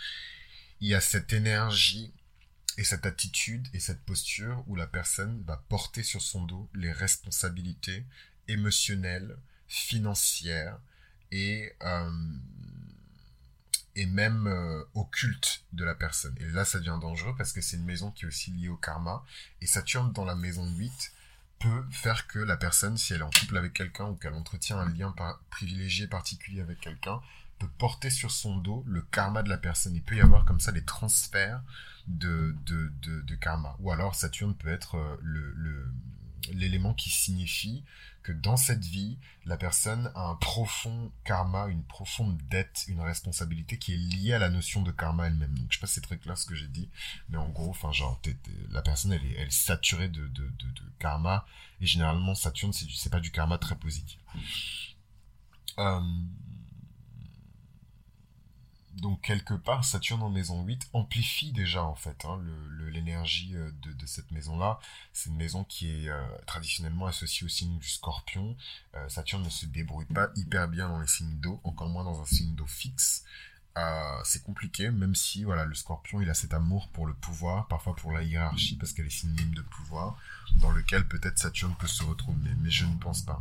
Il 0.81 0.89
y 0.89 0.95
a 0.95 1.01
cette 1.01 1.33
énergie 1.33 2.13
et 2.77 2.85
cette 2.85 3.05
attitude 3.05 3.67
et 3.75 3.81
cette 3.81 4.01
posture 4.03 4.63
où 4.69 4.77
la 4.77 4.87
personne 4.87 5.43
va 5.45 5.57
porter 5.69 6.05
sur 6.05 6.23
son 6.23 6.45
dos 6.45 6.71
les 6.75 6.93
responsabilités 6.93 8.07
émotionnelles, 8.47 9.37
financières 9.67 10.79
et, 11.33 11.73
euh, 11.83 12.11
et 13.99 14.07
même 14.07 14.47
euh, 14.47 14.85
occultes 14.95 15.65
de 15.73 15.85
la 15.85 15.95
personne. 15.95 16.35
Et 16.39 16.47
là, 16.53 16.65
ça 16.65 16.79
devient 16.79 16.99
dangereux 17.01 17.35
parce 17.37 17.53
que 17.53 17.61
c'est 17.61 17.77
une 17.77 17.85
maison 17.85 18.13
qui 18.13 18.25
est 18.25 18.29
aussi 18.29 18.53
liée 18.53 18.69
au 18.69 18.77
karma. 18.77 19.25
Et 19.61 19.67
Saturne 19.67 20.13
dans 20.13 20.25
la 20.25 20.37
maison 20.37 20.65
8 20.71 21.13
peut 21.59 21.85
faire 21.91 22.29
que 22.29 22.39
la 22.39 22.57
personne, 22.57 22.97
si 22.97 23.13
elle 23.13 23.21
est 23.21 23.25
en 23.25 23.31
couple 23.31 23.57
avec 23.57 23.73
quelqu'un 23.73 24.07
ou 24.07 24.15
qu'elle 24.15 24.35
entretient 24.35 24.79
un 24.79 24.89
lien 24.89 25.13
privilégié 25.51 26.07
particulier 26.07 26.61
avec 26.61 26.81
quelqu'un, 26.81 27.21
peut 27.59 27.69
porter 27.77 28.09
sur 28.09 28.31
son 28.31 28.57
dos 28.59 28.85
le 28.87 29.03
karma 29.03 29.43
de 29.43 29.49
la 29.49 29.59
personne. 29.59 29.97
Il 29.97 30.03
peut 30.03 30.15
y 30.15 30.21
avoir 30.21 30.45
comme 30.45 30.61
ça 30.61 30.71
des 30.71 30.85
transferts 30.85 31.61
de, 32.07 32.55
karma. 33.41 33.75
Ou 33.81 33.91
alors 33.91 34.15
Saturne 34.15 34.55
peut 34.55 34.69
être 34.69 34.95
euh, 34.95 35.17
le, 35.23 35.91
l'élément 36.53 36.95
qui 36.95 37.11
signifie 37.11 37.85
que 38.23 38.33
dans 38.33 38.57
cette 38.57 38.85
vie, 38.85 39.17
la 39.47 39.57
personne 39.57 40.11
a 40.15 40.27
un 40.29 40.35
profond 40.35 41.11
karma, 41.25 41.67
une 41.69 41.83
profonde 41.83 42.39
dette, 42.51 42.85
une 42.89 43.01
responsabilité 43.01 43.79
qui 43.79 43.95
est 43.95 43.97
liée 43.97 44.33
à 44.35 44.39
la 44.39 44.51
notion 44.51 44.83
de 44.83 44.91
karma 44.91 45.29
elle-même. 45.29 45.55
Donc, 45.55 45.67
je 45.71 45.77
sais 45.77 45.81
pas 45.81 45.87
si 45.87 45.95
c'est 45.95 46.01
très 46.03 46.19
clair 46.19 46.37
ce 46.37 46.45
que 46.45 46.55
j'ai 46.55 46.69
dit, 46.69 46.91
mais 47.31 47.39
en 47.39 47.49
gros, 47.49 47.71
enfin, 47.71 47.93
genre, 47.93 48.21
la 48.71 48.83
personne, 48.83 49.13
elle 49.13 49.25
est, 49.25 49.51
saturée 49.51 50.09
de, 50.09 50.27
de, 50.29 50.49
de, 50.49 50.73
karma, 50.99 51.47
et 51.81 51.87
généralement, 51.87 52.35
Saturne, 52.35 52.73
c'est 52.73 53.11
pas 53.11 53.21
du 53.21 53.31
karma 53.31 53.57
très 53.57 53.77
positif. 53.77 54.19
Euh, 55.79 56.01
donc 59.01 59.21
quelque 59.23 59.55
part, 59.55 59.85
Saturne 59.85 60.23
en 60.23 60.31
maison 60.31 60.63
8 60.65 60.91
amplifie 60.93 61.53
déjà 61.53 61.85
en 61.85 61.95
fait 61.95 62.25
hein, 62.25 62.41
l'énergie 62.91 63.55
euh, 63.55 63.71
de, 63.83 64.07
cette 64.07 64.31
maison-là. 64.31 64.81
C'est 65.13 65.31
une 65.31 65.37
maison 65.37 65.65
qui 65.65 65.91
est 65.91 66.09
euh, 66.09 66.25
traditionnellement 66.47 67.07
associée 67.07 67.45
au 67.45 67.49
signe 67.49 67.79
du 67.79 67.89
scorpion. 67.89 68.57
Euh, 68.95 69.09
Saturne 69.09 69.43
ne 69.43 69.51
se 69.51 69.67
débrouille 69.67 70.07
pas 70.07 70.31
hyper 70.37 70.69
bien 70.69 70.89
dans 70.89 71.01
les 71.01 71.07
signes 71.07 71.39
d'eau, 71.39 71.61
encore 71.65 71.89
moins 71.89 72.05
dans 72.05 72.21
un 72.21 72.27
signe 72.27 72.55
d'eau 72.55 72.67
fixe. 72.67 73.25
Euh, 73.77 74.21
c'est 74.25 74.43
compliqué, 74.43 74.91
même 74.91 75.15
si 75.15 75.45
voilà, 75.45 75.65
le 75.65 75.75
scorpion 75.75 76.21
il 76.21 76.29
a 76.29 76.35
cet 76.35 76.53
amour 76.53 76.89
pour 76.89 77.07
le 77.07 77.15
pouvoir, 77.15 77.69
parfois 77.69 77.95
pour 77.95 78.13
la 78.13 78.23
hiérarchie, 78.23 78.77
parce 78.77 78.93
qu'elle 78.93 79.07
est 79.07 79.11
synonyme 79.11 79.55
de 79.55 79.63
pouvoir, 79.63 80.19
dans 80.57 80.71
lequel 80.73 81.07
peut-être 81.07 81.39
Saturne 81.39 81.75
peut 81.79 81.87
se 81.87 82.03
retrouver, 82.03 82.51
mais 82.61 82.71
je 82.71 82.87
ne 82.87 82.97
pense 82.97 83.23
pas. 83.23 83.41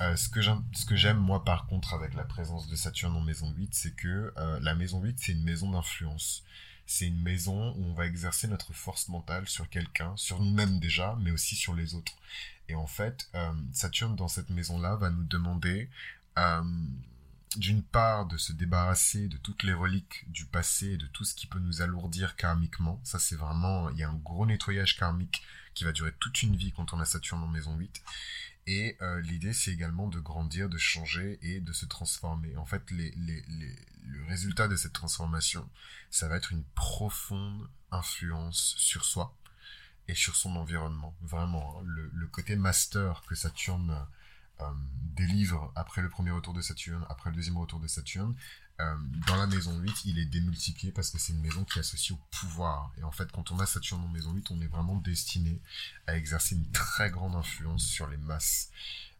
Euh, 0.00 0.16
ce 0.16 0.28
que 0.28 0.96
j'aime 0.96 1.18
moi 1.18 1.44
par 1.44 1.66
contre 1.66 1.94
avec 1.94 2.14
la 2.14 2.24
présence 2.24 2.66
de 2.68 2.74
Saturne 2.74 3.14
en 3.14 3.20
maison 3.20 3.52
8, 3.56 3.72
c'est 3.72 3.94
que 3.94 4.32
euh, 4.36 4.58
la 4.60 4.74
maison 4.74 5.00
8 5.00 5.16
c'est 5.20 5.32
une 5.32 5.44
maison 5.44 5.70
d'influence. 5.70 6.42
C'est 6.86 7.06
une 7.06 7.22
maison 7.22 7.72
où 7.76 7.84
on 7.84 7.94
va 7.94 8.06
exercer 8.06 8.48
notre 8.48 8.72
force 8.72 9.08
mentale 9.08 9.48
sur 9.48 9.68
quelqu'un, 9.68 10.12
sur 10.16 10.40
nous-mêmes 10.40 10.80
déjà, 10.80 11.16
mais 11.20 11.30
aussi 11.30 11.54
sur 11.54 11.76
les 11.76 11.94
autres. 11.94 12.14
Et 12.68 12.74
en 12.74 12.88
fait, 12.88 13.30
Saturne 13.72 14.16
dans 14.16 14.26
cette 14.26 14.50
maison-là 14.50 14.96
va 14.96 15.10
nous 15.10 15.22
demander 15.22 15.88
d'une 17.56 17.82
part 17.82 18.26
de 18.26 18.36
se 18.36 18.52
débarrasser 18.52 19.28
de 19.28 19.36
toutes 19.36 19.64
les 19.64 19.72
reliques 19.72 20.24
du 20.30 20.44
passé 20.44 20.92
et 20.92 20.96
de 20.96 21.06
tout 21.06 21.24
ce 21.24 21.34
qui 21.34 21.46
peut 21.46 21.58
nous 21.58 21.82
alourdir 21.82 22.36
karmiquement. 22.36 23.00
Ça 23.04 23.18
c'est 23.18 23.36
vraiment, 23.36 23.90
il 23.90 23.98
y 23.98 24.04
a 24.04 24.08
un 24.08 24.14
gros 24.14 24.46
nettoyage 24.46 24.96
karmique 24.96 25.42
qui 25.74 25.84
va 25.84 25.92
durer 25.92 26.12
toute 26.20 26.42
une 26.42 26.56
vie 26.56 26.72
quand 26.72 26.92
on 26.92 27.00
a 27.00 27.04
Saturne 27.04 27.42
en 27.42 27.48
maison 27.48 27.76
8. 27.76 28.02
Et 28.66 28.96
euh, 29.02 29.20
l'idée 29.22 29.52
c'est 29.52 29.72
également 29.72 30.06
de 30.06 30.20
grandir, 30.20 30.68
de 30.68 30.78
changer 30.78 31.38
et 31.42 31.60
de 31.60 31.72
se 31.72 31.86
transformer. 31.86 32.56
En 32.56 32.66
fait, 32.66 32.88
les, 32.92 33.12
le 33.16 34.24
résultat 34.26 34.68
de 34.68 34.76
cette 34.76 34.92
transformation, 34.92 35.68
ça 36.10 36.28
va 36.28 36.36
être 36.36 36.52
une 36.52 36.64
profonde 36.74 37.68
influence 37.90 38.74
sur 38.76 39.04
soi 39.04 39.34
et 40.08 40.14
sur 40.14 40.36
son 40.36 40.56
environnement. 40.56 41.16
Vraiment, 41.22 41.78
hein. 41.78 41.82
le, 41.84 42.10
le, 42.12 42.26
côté 42.26 42.56
master 42.56 43.22
que 43.28 43.34
Saturne 43.34 44.06
des 45.16 45.26
livres 45.26 45.72
après 45.76 46.02
le 46.02 46.08
premier 46.08 46.30
retour 46.30 46.54
de 46.54 46.60
Saturne, 46.60 47.04
après 47.08 47.30
le 47.30 47.36
deuxième 47.36 47.58
retour 47.58 47.80
de 47.80 47.86
Saturne, 47.86 48.34
euh, 48.80 48.96
dans 49.26 49.36
la 49.36 49.46
maison 49.46 49.76
8, 49.78 50.04
il 50.06 50.18
est 50.18 50.24
démultiplié 50.24 50.92
parce 50.92 51.10
que 51.10 51.18
c'est 51.18 51.32
une 51.32 51.42
maison 51.42 51.64
qui 51.64 51.78
est 51.78 51.80
associée 51.80 52.14
au 52.14 52.20
pouvoir. 52.30 52.90
Et 52.98 53.04
en 53.04 53.10
fait, 53.10 53.30
quand 53.30 53.50
on 53.50 53.58
a 53.58 53.66
Saturne 53.66 54.02
en 54.02 54.08
maison 54.08 54.32
8, 54.32 54.50
on 54.50 54.60
est 54.62 54.66
vraiment 54.66 54.96
destiné 54.96 55.60
à 56.06 56.16
exercer 56.16 56.54
une 56.54 56.70
très 56.70 57.10
grande 57.10 57.34
influence 57.34 57.82
sur 57.82 58.06
les 58.06 58.16
masses. 58.16 58.70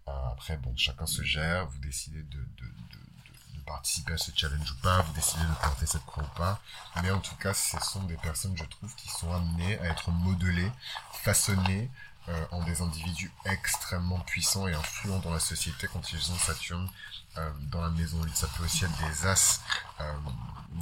Euh, 0.08 0.12
après, 0.32 0.56
bon, 0.56 0.74
chacun 0.76 1.06
se 1.06 1.22
gère, 1.22 1.66
vous 1.66 1.78
décidez 1.78 2.22
de, 2.22 2.38
de, 2.38 2.38
de, 2.38 2.66
de, 3.56 3.60
participer 3.66 4.14
à 4.14 4.18
ce 4.18 4.32
challenge 4.34 4.72
ou 4.72 4.82
pas, 4.82 5.02
vous 5.02 5.12
décidez 5.12 5.44
de 5.44 5.54
porter 5.62 5.86
cette 5.86 6.04
croix 6.04 6.24
ou 6.24 6.38
pas. 6.38 6.60
Mais 7.02 7.10
en 7.10 7.20
tout 7.20 7.36
cas, 7.36 7.52
ce 7.52 7.78
sont 7.80 8.02
des 8.04 8.16
personnes, 8.16 8.56
je 8.56 8.64
trouve, 8.64 8.94
qui 8.96 9.08
sont 9.08 9.32
amenées 9.32 9.78
à 9.80 9.84
être 9.86 10.10
modelées, 10.10 10.72
façonnées, 11.12 11.90
euh, 12.28 12.44
en 12.50 12.62
des 12.64 12.82
individus 12.82 13.32
extrêmement 13.46 14.20
puissants 14.20 14.68
et 14.68 14.74
influents 14.74 15.20
dans 15.20 15.32
la 15.32 15.40
société 15.40 15.88
quand 15.90 16.12
ils 16.12 16.30
ont 16.30 16.36
Saturne 16.36 16.88
euh, 17.38 17.50
dans 17.70 17.80
la 17.80 17.88
maison 17.90 18.22
8. 18.22 18.36
Ça 18.36 18.46
peut 18.48 18.64
aussi 18.64 18.84
être 18.84 19.08
des 19.08 19.26
as 19.26 19.60
euh, 20.00 20.12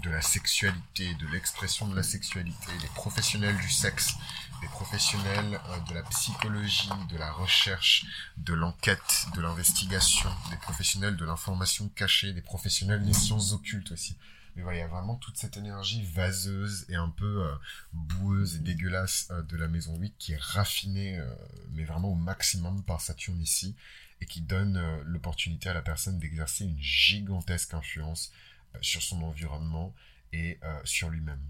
de 0.02 0.11
la 0.11 0.21
sexualité, 0.21 1.14
de 1.14 1.26
l'expression 1.28 1.87
de 1.87 1.95
la 1.95 2.02
sexualité, 2.02 2.73
des 2.80 2.88
professionnels 2.88 3.57
du 3.57 3.71
sexe, 3.71 4.16
des 4.61 4.66
professionnels 4.68 5.61
de 5.88 5.95
la 5.95 6.02
psychologie, 6.02 6.90
de 7.09 7.16
la 7.16 7.30
recherche, 7.30 8.04
de 8.37 8.52
l'enquête, 8.52 9.26
de 9.35 9.40
l'investigation, 9.40 10.30
des 10.50 10.57
professionnels 10.57 11.16
de 11.16 11.25
l'information 11.25 11.88
cachée, 11.95 12.33
des 12.33 12.42
professionnels 12.42 13.04
des 13.04 13.14
sciences 13.14 13.52
occultes 13.52 13.92
aussi. 13.92 14.16
Il 14.59 14.77
y 14.77 14.81
a 14.81 14.88
vraiment 14.88 15.15
toute 15.15 15.37
cette 15.37 15.57
énergie 15.57 16.03
vaseuse 16.03 16.85
et 16.88 16.97
un 16.97 17.11
peu 17.11 17.47
euh, 17.47 17.55
boueuse 17.93 18.57
et 18.57 18.59
dégueulasse 18.59 19.29
euh, 19.31 19.43
de 19.43 19.57
la 19.57 19.69
maison 19.69 19.97
8 19.97 20.15
qui 20.19 20.33
est 20.33 20.41
raffinée, 20.41 21.17
euh, 21.19 21.35
mais 21.71 21.85
vraiment 21.85 22.09
au 22.09 22.17
maximum 22.17 22.83
par 22.83 23.00
Saturne 23.00 23.41
ici, 23.41 23.77
et 24.21 24.27
qui 24.27 24.41
donne 24.41 24.83
l'opportunité 25.05 25.69
à 25.69 25.75
la 25.75 25.83
personne 25.83 26.19
d'exercer 26.19 26.65
une 26.65 26.79
gigantesque 26.81 27.73
influence 27.73 28.33
sur 28.81 29.00
son 29.00 29.23
environnement 29.23 29.95
et 30.33 30.59
sur 30.83 31.09
lui-même. 31.09 31.41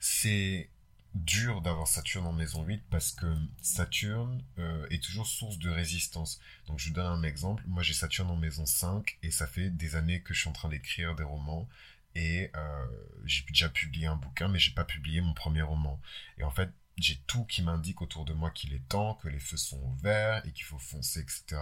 C'est 0.00 0.68
dur 1.14 1.60
d'avoir 1.60 1.88
Saturne 1.88 2.26
en 2.26 2.32
maison 2.32 2.62
8 2.62 2.84
parce 2.90 3.12
que 3.12 3.26
Saturne 3.62 4.42
euh, 4.58 4.86
est 4.90 5.02
toujours 5.02 5.26
source 5.26 5.58
de 5.58 5.70
résistance. 5.70 6.40
Donc 6.66 6.78
je 6.78 6.88
vous 6.88 6.94
donne 6.94 7.06
un 7.06 7.22
exemple. 7.22 7.64
Moi 7.66 7.82
j'ai 7.82 7.94
Saturne 7.94 8.30
en 8.30 8.36
maison 8.36 8.66
5 8.66 9.18
et 9.22 9.30
ça 9.30 9.46
fait 9.46 9.70
des 9.70 9.96
années 9.96 10.20
que 10.20 10.34
je 10.34 10.40
suis 10.40 10.48
en 10.48 10.52
train 10.52 10.68
d'écrire 10.68 11.14
des 11.16 11.24
romans 11.24 11.68
et 12.14 12.50
euh, 12.56 12.86
j'ai 13.24 13.44
déjà 13.48 13.68
publié 13.68 14.06
un 14.06 14.16
bouquin 14.16 14.48
mais 14.48 14.58
j'ai 14.58 14.72
pas 14.72 14.84
publié 14.84 15.20
mon 15.20 15.34
premier 15.34 15.62
roman. 15.62 16.00
Et 16.38 16.44
en 16.44 16.50
fait 16.50 16.70
j'ai 17.00 17.20
tout 17.26 17.44
qui 17.44 17.62
m'indique 17.62 18.02
autour 18.02 18.24
de 18.24 18.32
moi 18.32 18.50
qu'il 18.50 18.72
est 18.74 18.88
temps, 18.88 19.14
que 19.14 19.28
les 19.28 19.40
feux 19.40 19.56
sont 19.56 19.80
ouverts 19.82 20.44
et 20.46 20.52
qu'il 20.52 20.64
faut 20.64 20.78
foncer, 20.78 21.20
etc. 21.20 21.60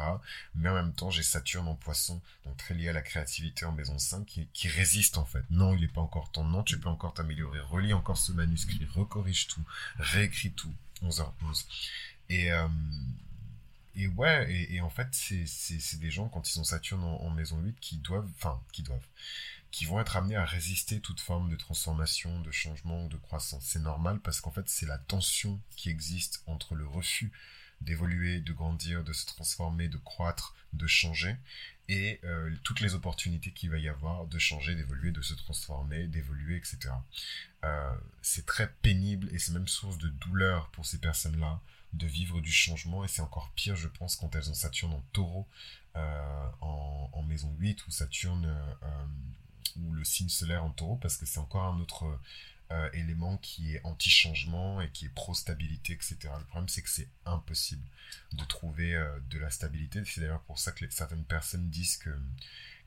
Mais 0.54 0.68
en 0.68 0.74
même 0.74 0.92
temps, 0.92 1.10
j'ai 1.10 1.22
Saturne 1.22 1.68
en 1.68 1.74
poisson, 1.74 2.20
donc 2.44 2.56
très 2.56 2.74
lié 2.74 2.88
à 2.88 2.92
la 2.92 3.02
créativité 3.02 3.64
en 3.64 3.72
maison 3.72 3.98
5, 3.98 4.26
qui, 4.52 4.68
résiste 4.68 5.18
en 5.18 5.24
fait. 5.24 5.44
Non, 5.50 5.74
il 5.74 5.80
n'est 5.80 5.88
pas 5.88 6.00
encore 6.00 6.30
temps, 6.30 6.44
non, 6.44 6.62
tu 6.62 6.78
peux 6.78 6.88
encore 6.88 7.14
t'améliorer. 7.14 7.60
Relis 7.60 7.92
encore 7.92 8.18
ce 8.18 8.32
manuscrit, 8.32 8.86
recorrige 8.94 9.46
tout, 9.48 9.62
réécris 9.98 10.52
tout. 10.52 10.74
11h11. 11.02 11.64
Et, 12.28 12.52
euh, 12.52 12.66
et 13.98 14.06
ouais, 14.06 14.66
et, 14.70 14.80
en 14.80 14.90
fait, 14.90 15.08
c'est 15.12 15.98
des 15.98 16.10
gens, 16.10 16.28
quand 16.28 16.48
ils 16.48 16.60
ont 16.60 16.64
Saturne 16.64 17.02
en, 17.02 17.30
maison 17.30 17.58
8, 17.60 17.76
qui 17.80 17.96
doivent, 17.98 18.30
enfin, 18.36 18.60
qui 18.72 18.82
doivent 18.82 19.06
qui 19.70 19.84
vont 19.84 20.00
être 20.00 20.16
amenés 20.16 20.36
à 20.36 20.46
résister 20.46 20.98
toute 20.98 21.20
forme 21.20 21.50
de 21.50 21.56
transformation, 21.56 22.40
de 22.40 22.50
changement 22.50 23.04
ou 23.04 23.08
de 23.08 23.18
croissance. 23.18 23.64
C'est 23.66 23.82
normal 23.82 24.18
parce 24.20 24.40
qu'en 24.40 24.50
fait, 24.50 24.66
c'est 24.66 24.86
la 24.86 24.96
tension 24.96 25.60
qui 25.76 25.90
existe 25.90 26.42
entre 26.46 26.74
le 26.74 26.86
refus 26.86 27.30
d'évoluer, 27.82 28.40
de 28.40 28.52
grandir, 28.52 29.04
de 29.04 29.12
se 29.12 29.26
transformer, 29.26 29.88
de 29.88 29.98
croître, 29.98 30.54
de 30.72 30.86
changer, 30.86 31.36
et 31.88 32.20
euh, 32.24 32.54
toutes 32.64 32.80
les 32.80 32.94
opportunités 32.94 33.50
qu'il 33.50 33.70
va 33.70 33.78
y 33.78 33.88
avoir 33.88 34.26
de 34.26 34.38
changer, 34.38 34.74
d'évoluer, 34.74 35.10
de 35.10 35.22
se 35.22 35.34
transformer, 35.34 36.06
d'évoluer, 36.06 36.56
etc. 36.56 36.90
Euh, 37.64 37.94
c'est 38.22 38.46
très 38.46 38.70
pénible 38.82 39.28
et 39.32 39.38
c'est 39.38 39.52
même 39.52 39.68
source 39.68 39.98
de 39.98 40.08
douleur 40.08 40.68
pour 40.70 40.86
ces 40.86 40.98
personnes-là 40.98 41.60
de 41.94 42.06
vivre 42.06 42.40
du 42.40 42.52
changement, 42.52 43.04
et 43.04 43.08
c'est 43.08 43.22
encore 43.22 43.50
pire, 43.54 43.76
je 43.76 43.88
pense, 43.88 44.16
quand 44.16 44.34
elles 44.34 44.50
ont 44.50 44.54
Saturne 44.54 44.92
en 44.92 45.02
taureau, 45.12 45.46
euh, 45.96 46.48
en, 46.60 47.22
maison 47.24 47.54
8, 47.58 47.86
ou 47.86 47.90
Saturne 47.90 48.56
ou 49.76 49.92
le 49.92 50.04
signe 50.04 50.28
solaire 50.28 50.64
en 50.64 50.70
taureau 50.70 50.96
parce 50.96 51.16
que 51.16 51.26
c'est 51.26 51.38
encore 51.38 51.64
un 51.64 51.78
autre 51.80 52.18
euh, 52.70 52.90
élément 52.92 53.38
qui 53.38 53.74
est 53.74 53.80
anti-changement 53.84 54.82
et 54.82 54.90
qui 54.90 55.06
est 55.06 55.10
pro-stabilité, 55.10 55.94
etc. 55.94 56.18
Le 56.38 56.44
problème, 56.44 56.68
c'est 56.68 56.82
que 56.82 56.90
c'est 56.90 57.08
impossible 57.24 57.82
de 58.32 58.44
trouver 58.44 58.94
euh, 58.94 59.08
de 59.30 59.38
la 59.38 59.50
stabilité. 59.50 60.02
C'est 60.04 60.20
d'ailleurs 60.20 60.42
pour 60.42 60.58
ça 60.58 60.72
que 60.72 60.84
certaines 60.90 61.24
personnes 61.24 61.70
disent 61.70 61.96
que 61.96 62.10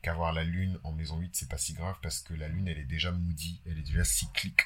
qu'avoir 0.00 0.32
la 0.32 0.44
lune 0.44 0.78
en 0.84 0.92
maison 0.92 1.18
8, 1.18 1.30
c'est 1.34 1.48
pas 1.48 1.58
si 1.58 1.72
grave 1.72 1.96
parce 2.02 2.20
que 2.20 2.34
la 2.34 2.48
lune, 2.48 2.68
elle 2.68 2.78
est 2.78 2.84
déjà 2.84 3.10
moody, 3.10 3.60
elle 3.66 3.78
est 3.78 3.82
déjà 3.82 4.04
cyclique 4.04 4.60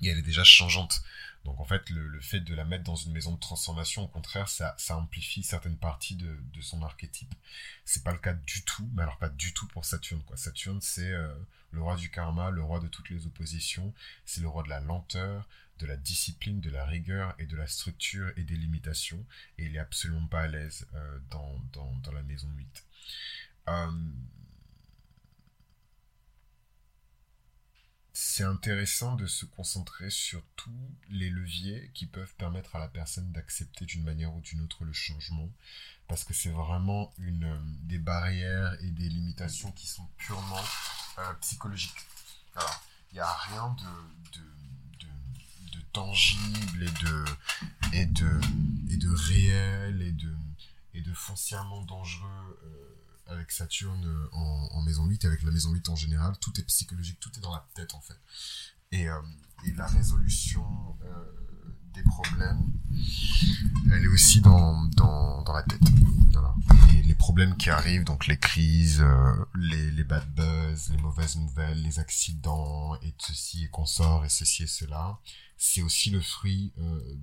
et 0.00 0.08
elle 0.08 0.18
est 0.18 0.22
déjà 0.22 0.44
changeante. 0.44 1.02
Donc 1.46 1.60
en 1.60 1.64
fait, 1.64 1.88
le, 1.90 2.20
fait 2.20 2.40
de 2.40 2.54
la 2.54 2.64
mettre 2.64 2.82
dans 2.82 2.96
une 2.96 3.12
maison 3.12 3.32
de 3.32 3.38
transformation, 3.38 4.02
au 4.02 4.08
contraire, 4.08 4.48
ça, 4.48 4.76
amplifie 4.90 5.44
certaines 5.44 5.76
parties 5.76 6.16
de, 6.16 6.36
son 6.60 6.82
archétype. 6.82 7.32
C'est 7.84 8.02
pas 8.02 8.12
le 8.12 8.18
cas 8.18 8.32
du 8.32 8.62
tout, 8.62 8.88
mais 8.94 9.02
alors 9.02 9.18
pas 9.18 9.28
du 9.28 9.54
tout 9.54 9.68
pour 9.68 9.84
Saturne. 9.84 10.22
Quoi. 10.26 10.36
Saturne, 10.36 10.80
c'est 10.80 11.12
euh, 11.12 11.32
le 11.70 11.80
roi 11.82 11.96
du 11.96 12.10
karma, 12.10 12.50
le 12.50 12.64
roi 12.64 12.80
de 12.80 12.88
toutes 12.88 13.10
les 13.10 13.26
oppositions, 13.26 13.94
c'est 14.24 14.40
le 14.40 14.48
roi 14.48 14.64
de 14.64 14.68
la 14.70 14.80
lenteur, 14.80 15.46
de 15.78 15.86
la 15.86 15.96
discipline, 15.96 16.60
de 16.60 16.70
la 16.70 16.84
rigueur 16.84 17.34
et 17.38 17.46
de 17.46 17.56
la 17.56 17.68
structure 17.68 18.32
et 18.36 18.42
des 18.42 18.56
limitations. 18.56 19.24
Et 19.58 19.66
il 19.66 19.76
est 19.76 19.80
absolument 19.80 20.26
pas 20.26 20.40
à 20.42 20.46
l'aise 20.48 20.86
euh, 20.94 21.18
dans, 21.30 22.12
la 22.12 22.22
maison 22.22 22.48
8. 22.56 22.84
Euh, 23.68 23.90
c'est 28.18 28.44
intéressant 28.44 29.14
de 29.14 29.26
se 29.26 29.44
concentrer 29.44 30.08
sur 30.08 30.42
tous 30.56 30.90
les 31.10 31.28
leviers 31.28 31.90
qui 31.92 32.06
peuvent 32.06 32.34
permettre 32.36 32.74
à 32.74 32.78
la 32.78 32.88
personne 32.88 33.30
d'accepter 33.30 33.84
d'une 33.84 34.04
manière 34.04 34.34
ou 34.34 34.40
d'une 34.40 34.62
autre 34.62 34.84
le 34.84 34.92
changement, 34.94 35.50
parce 36.08 36.24
que 36.24 36.32
c'est 36.32 36.48
vraiment 36.48 37.12
une, 37.18 37.44
euh, 37.44 37.58
des 37.82 37.98
barrières 37.98 38.74
et 38.80 38.90
des 38.90 39.10
limitations 39.10 39.70
qui 39.72 39.86
sont 39.86 40.08
purement 40.16 40.64
euh, 41.18 41.34
psychologiques. 41.42 42.06
Il 43.12 43.16
n'y 43.16 43.20
a 43.20 43.34
rien 43.34 43.76
de, 43.78 44.38
de, 44.38 45.76
de, 45.76 45.82
tangible 45.92 46.84
et 46.84 47.04
de, 47.04 47.24
et, 47.92 48.06
de, 48.06 48.40
et 48.90 48.96
de 48.96 49.10
réel 49.10 50.00
et 50.00 50.12
de, 50.12 50.34
et 50.94 51.02
de 51.02 51.12
foncièrement 51.12 51.82
dangereux. 51.82 52.60
Euh, 52.64 52.96
avec 53.28 53.50
Saturne 53.50 54.04
euh, 54.04 54.28
en, 54.32 54.82
maison 54.82 55.04
8, 55.06 55.24
avec 55.24 55.42
la 55.42 55.50
maison 55.50 55.72
8 55.72 55.88
en 55.88 55.96
général, 55.96 56.36
tout 56.40 56.52
est 56.58 56.64
psychologique, 56.64 57.18
tout 57.20 57.30
est 57.36 57.40
dans 57.40 57.52
la 57.52 57.66
tête 57.74 57.94
en 57.94 58.00
fait. 58.00 58.18
Et, 58.92 59.08
euh, 59.08 59.20
la 59.74 59.86
résolution 59.86 60.64
euh, 61.04 61.24
des 61.92 62.02
problèmes, 62.02 62.72
elle 63.90 64.04
est 64.04 64.08
aussi 64.08 64.40
dans, 64.40 64.84
dans, 64.84 65.42
dans 65.42 65.52
la 65.52 65.62
tête. 65.62 65.80
Et 66.92 67.02
les 67.02 67.14
problèmes 67.14 67.56
qui 67.56 67.70
arrivent, 67.70 68.04
donc 68.04 68.26
les 68.26 68.38
crises, 68.38 69.04
les, 69.54 70.04
bad 70.04 70.28
buzz, 70.34 70.90
les 70.90 70.98
mauvaises 70.98 71.36
nouvelles, 71.36 71.82
les 71.82 71.98
accidents, 71.98 72.94
et 73.02 73.14
ceci 73.18 73.64
et 73.64 73.70
sort 73.86 74.24
et 74.24 74.28
ceci 74.28 74.64
et 74.64 74.66
cela, 74.68 75.18
c'est 75.56 75.82
aussi 75.82 76.10
le 76.10 76.20
fruit 76.20 76.72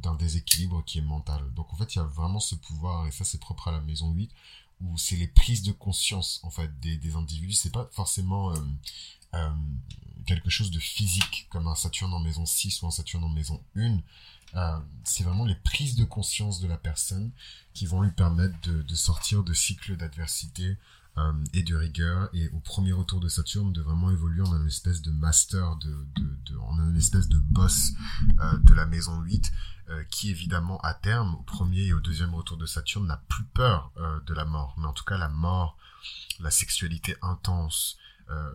d'un 0.02 0.16
déséquilibre 0.16 0.84
qui 0.84 0.98
est 0.98 1.04
mental. 1.04 1.44
Donc 1.54 1.72
en 1.72 1.78
fait, 1.78 1.96
il 1.96 2.00
y 2.00 2.02
a 2.02 2.06
vraiment 2.06 2.40
ce 2.40 2.56
pouvoir, 2.56 3.08
et 3.08 3.12
ça 3.12 3.24
c'est 3.24 3.40
propre 3.40 3.68
à 3.68 3.72
la 3.72 3.82
maison 3.82 4.12
8, 4.12 4.32
où 4.82 4.98
c'est 4.98 5.16
les 5.16 5.28
prises 5.28 5.64
de 5.64 5.72
conscience 5.72 6.40
en 6.44 6.50
fait 6.50 6.70
des, 6.80 6.98
des 6.98 7.16
individus. 7.16 7.54
C'est 7.54 7.72
pas 7.72 7.90
forcément 7.92 8.52
euh, 8.52 8.60
euh, 9.36 9.50
quelque 10.26 10.50
chose 10.50 10.72
de 10.72 10.80
physique 10.80 11.48
comme 11.50 11.68
un 11.68 11.76
Saturne 11.76 12.14
en 12.14 12.20
maison 12.20 12.46
6 12.46 12.82
ou 12.82 12.88
un 12.88 12.92
Saturne 12.92 13.24
en 13.24 13.30
maison 13.30 13.62
1. 13.76 14.00
Euh, 14.56 14.80
c'est 15.04 15.24
vraiment 15.24 15.46
les 15.46 15.56
prises 15.56 15.96
de 15.96 16.04
conscience 16.06 16.60
de 16.60 16.68
la 16.68 16.78
personne 16.78 17.32
qui 17.74 17.86
vont 17.86 18.02
lui 18.02 18.12
permettre 18.12 18.60
de, 18.62 18.84
de 18.84 18.96
sortir 18.96 19.44
de 19.44 19.54
cycles 19.54 19.98
d'adversité 19.98 20.78
et 21.54 21.62
de 21.62 21.76
rigueur 21.76 22.30
et 22.34 22.50
au 22.50 22.60
premier 22.60 22.92
retour 22.92 23.20
de 23.20 23.28
Saturne 23.28 23.72
de 23.72 23.82
vraiment 23.82 24.10
évoluer 24.10 24.42
en 24.42 24.60
une 24.60 24.68
espèce 24.68 25.02
de 25.04 25.12
master 25.12 25.76
de, 25.76 26.08
de, 26.16 26.38
de 26.46 26.58
en 26.58 26.90
une 26.90 26.98
espèce 26.98 27.30
de 27.30 27.38
boss 27.38 27.92
euh, 28.40 28.58
de 28.64 28.74
la 28.74 28.88
maison 28.88 29.22
8 29.22 29.52
euh, 29.90 30.04
qui 30.06 30.32
évidemment 30.32 30.80
à 30.82 30.96
terme 30.96 31.36
au 31.36 31.44
premier 31.44 31.84
et 31.86 31.94
au 31.94 32.00
deuxième 32.00 32.34
retour 32.34 32.58
de 32.58 32.66
Saturne 32.66 33.06
n'a 33.06 33.22
plus 33.30 33.44
peur 33.44 33.92
euh, 33.98 34.20
de 34.22 34.34
la 34.34 34.46
mort. 34.46 34.74
Mais 34.80 34.88
en 34.88 34.94
tout 34.94 35.04
cas 35.04 35.18
la 35.18 35.30
mort 35.30 35.78
la 36.40 36.50
sexualité 36.50 37.16
intense 37.22 37.98
euh, 38.30 38.52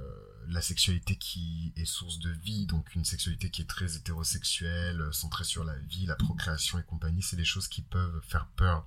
la 0.48 0.62
sexualité 0.62 1.16
qui 1.16 1.74
est 1.76 1.84
source 1.84 2.20
de 2.20 2.30
vie, 2.30 2.64
donc 2.64 2.94
une 2.94 3.04
sexualité 3.04 3.50
qui 3.50 3.60
est 3.60 3.66
très 3.66 3.96
hétérosexuelle, 3.96 5.02
euh, 5.02 5.12
centrée 5.12 5.44
sur 5.44 5.62
la 5.62 5.76
vie, 5.76 6.06
la 6.06 6.16
procréation 6.16 6.78
et 6.78 6.82
compagnie, 6.84 7.22
c'est 7.22 7.36
des 7.36 7.44
choses 7.44 7.68
qui 7.68 7.82
peuvent 7.82 8.20
faire 8.26 8.46
peur 8.56 8.86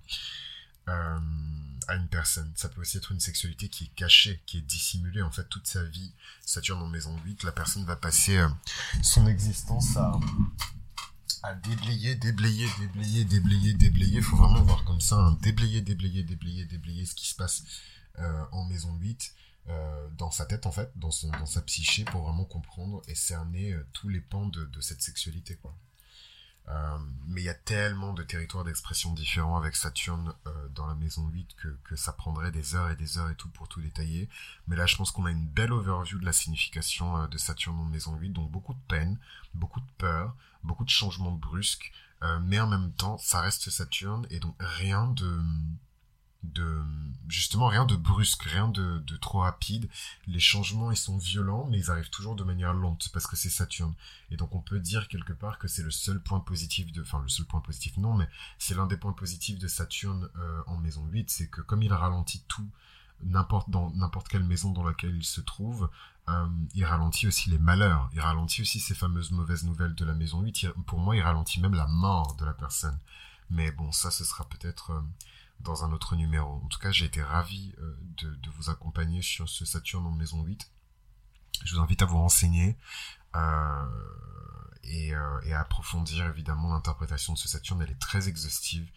euh, 0.88 1.20
à 1.88 1.96
une 1.96 2.08
personne. 2.08 2.52
Ça 2.56 2.70
peut 2.70 2.82
aussi 2.82 2.98
être 2.98 3.12
une 3.12 3.20
sexualité 3.20 3.70
qui 3.70 3.86
est 3.86 3.96
cachée, 3.96 4.42
qui 4.46 4.58
est 4.58 4.62
dissimulée. 4.62 5.22
En 5.22 5.32
fait, 5.32 5.48
toute 5.50 5.68
sa 5.68 5.84
vie, 5.84 6.12
Saturne 6.46 6.82
en 6.82 6.88
maison 6.88 7.16
8, 7.26 7.44
la 7.44 7.52
personne 7.52 7.86
va 7.86 7.96
passer 7.96 8.38
euh, 8.38 8.48
son 9.04 9.28
existence 9.28 9.98
à, 9.98 10.20
à 11.44 11.54
déblayer, 11.56 12.16
déblayer, 12.16 12.68
déblayer, 12.80 13.26
déblayer, 13.26 13.74
déblayer. 13.74 14.18
Il 14.18 14.24
faut 14.24 14.38
vraiment 14.38 14.64
voir 14.64 14.84
comme 14.86 15.02
ça, 15.02 15.18
un 15.18 15.34
déblayer, 15.34 15.82
déblayer, 15.82 16.24
déblayer, 16.24 16.66
déblayer 16.66 17.06
ce 17.06 17.16
qui 17.16 17.28
se 17.28 17.36
passe 17.36 17.64
euh, 18.20 18.46
en 18.52 18.66
maison 18.66 18.94
8 18.98 19.34
euh, 19.70 20.08
dans 20.18 20.32
sa 20.32 20.46
tête 20.46 20.66
en 20.66 20.72
fait, 20.72 20.92
dans, 20.96 21.12
son, 21.12 21.30
dans 21.30 21.46
sa 21.46 21.62
psyché 21.62 22.04
pour 22.06 22.24
vraiment 22.24 22.46
comprendre 22.46 23.02
et 23.08 23.16
cerner 23.16 23.76
tous 23.94 24.10
les 24.10 24.20
pans 24.20 24.48
de, 24.48 24.66
de 24.66 24.82
cette 24.82 25.02
sexualité 25.02 25.56
quoi. 25.56 25.76
Euh, 26.70 26.98
mais 27.28 27.42
il 27.42 27.46
y 27.46 27.50
a 27.50 27.54
tellement 27.54 28.14
de 28.14 28.24
territoires 28.24 28.64
d'expression 28.64 29.14
différents 29.14 29.58
avec 29.58 29.76
Saturne 29.76 30.34
euh, 30.48 30.68
dans 30.70 30.86
la 30.86 30.96
maison 30.96 31.28
8 31.28 31.56
que, 31.84 31.96
ça 31.96 32.14
prendrait 32.14 32.52
des 32.52 32.76
heures 32.76 32.90
et 32.90 32.96
des 32.96 33.18
heures 33.18 33.30
et 33.30 33.36
tout 33.36 33.50
pour 33.50 33.68
tout 33.68 33.82
détailler. 33.82 34.30
Mais 34.68 34.76
là, 34.76 34.86
je 34.86 34.96
pense 34.96 35.12
qu'on 35.12 35.26
a 35.26 35.32
une 35.32 35.46
belle 35.46 35.74
overview 35.74 36.20
de 36.20 36.26
la 36.26 36.34
signification 36.34 37.18
euh, 37.18 37.28
de 37.28 37.38
Saturne 37.38 37.78
en 37.80 37.86
maison 37.86 38.16
8. 38.16 38.30
Donc 38.30 38.50
beaucoup 38.52 38.74
de 38.74 38.80
peine, 38.88 39.18
beaucoup 39.54 39.80
de 39.82 39.92
peur, 39.98 40.36
beaucoup 40.64 40.86
de 40.86 40.90
changements 40.90 41.32
brusques. 41.32 41.92
Mais 42.44 42.60
en 42.60 42.68
même 42.68 42.92
temps, 42.92 43.18
ça 43.18 43.42
reste 43.42 43.72
Saturne 43.72 44.28
et 44.30 44.40
donc 44.40 44.54
rien 44.60 45.08
de 45.08 45.42
de 46.44 46.82
justement 47.28 47.68
rien 47.68 47.86
de 47.86 47.96
brusque, 47.96 48.44
rien 48.44 48.68
de, 48.68 49.00
de 49.00 49.16
trop 49.18 49.40
rapide. 49.40 49.90
Les 50.28 50.40
changements 50.40 50.92
ils 50.92 50.98
sont 50.98 51.18
violents, 51.18 51.68
mais 51.70 51.78
ils 51.78 51.92
arrivent 51.92 52.10
toujours 52.10 52.36
de 52.36 52.44
manière 52.44 52.74
lente 52.74 53.10
parce 53.14 53.28
que 53.28 53.36
c'est 53.36 53.50
Saturne. 53.50 53.94
Et 54.32 54.38
donc 54.38 54.56
on 54.56 54.62
peut 54.62 54.80
dire 54.80 55.08
quelque 55.08 55.34
part 55.34 55.60
que 55.60 55.68
c'est 55.68 55.84
le 55.84 55.92
seul 55.92 56.20
point 56.20 56.40
positif 56.40 56.92
de, 56.92 57.02
enfin 57.02 57.22
le 57.22 57.30
seul 57.30 57.46
point 57.46 57.62
positif 57.62 57.98
non, 57.98 58.14
mais 58.16 58.28
c'est 58.58 58.76
l'un 58.76 58.88
des 58.88 58.98
points 58.98 59.14
positifs 59.14 59.60
de 59.60 59.68
Saturne 59.68 60.30
euh, 60.38 60.62
en 60.68 60.78
maison 60.78 61.06
8, 61.06 61.30
c'est 61.30 61.48
que 61.48 61.62
comme 61.62 61.84
il 61.84 61.94
ralentit 61.94 62.44
tout 62.48 62.68
n'importe 63.24 63.70
dans 63.70 63.92
n'importe 63.92 64.28
quelle 64.28 64.44
maison 64.44 64.72
dans 64.72 64.84
laquelle 64.84 65.16
il 65.16 65.24
se 65.24 65.42
trouve, 65.42 65.90
euh, 66.30 66.48
il 66.74 66.86
ralentit 66.86 67.28
aussi 67.28 67.50
les 67.50 67.58
malheurs, 67.58 68.10
il 68.14 68.20
ralentit 68.20 68.62
aussi 68.62 68.80
ces 68.80 68.96
fameuses 68.96 69.32
mauvaises 69.32 69.64
nouvelles 69.64 69.96
de 69.96 70.06
la 70.06 70.14
maison 70.14 70.42
8. 70.42 70.64
Il, 70.64 70.70
pour 70.86 71.00
moi, 71.00 71.16
il 71.16 71.22
ralentit 71.22 71.60
même 71.60 71.74
la 71.74 71.88
mort 71.88 72.36
de 72.36 72.46
la 72.46 72.54
personne. 72.54 72.98
Mais 73.50 73.72
bon, 73.72 73.92
ça, 73.92 74.12
ce 74.12 74.24
sera 74.24 74.46
peut-être 74.46 74.92
euh, 74.92 75.02
dans 75.64 75.84
un 75.84 75.92
autre 75.92 76.16
numéro. 76.16 76.62
En 76.64 76.68
tout 76.68 76.80
cas, 76.80 76.92
j'ai 76.92 77.06
été 77.06 77.22
ravi 77.22 77.74
euh, 77.80 77.98
de, 78.18 78.50
vous 78.52 78.70
accompagner 78.70 79.22
sur 79.22 79.50
ce 79.50 79.66
Saturne 79.66 80.06
en 80.06 80.12
maison 80.12 80.44
8. 80.44 80.70
Je 81.64 81.76
vous 81.76 81.82
invite 81.82 82.02
à 82.02 82.06
vous 82.06 82.18
renseigner 82.18 82.78
euh, 83.36 83.86
et, 84.84 85.14
euh, 85.14 85.42
et, 85.44 85.54
à 85.54 85.62
approfondir 85.62 86.26
évidemment 86.26 86.74
l'interprétation 86.74 87.34
de 87.34 87.38
ce 87.38 87.48
Saturne. 87.48 87.82
Elle 87.82 87.92
est 87.92 88.00
très 88.00 88.28
exhaustive, 88.28 88.88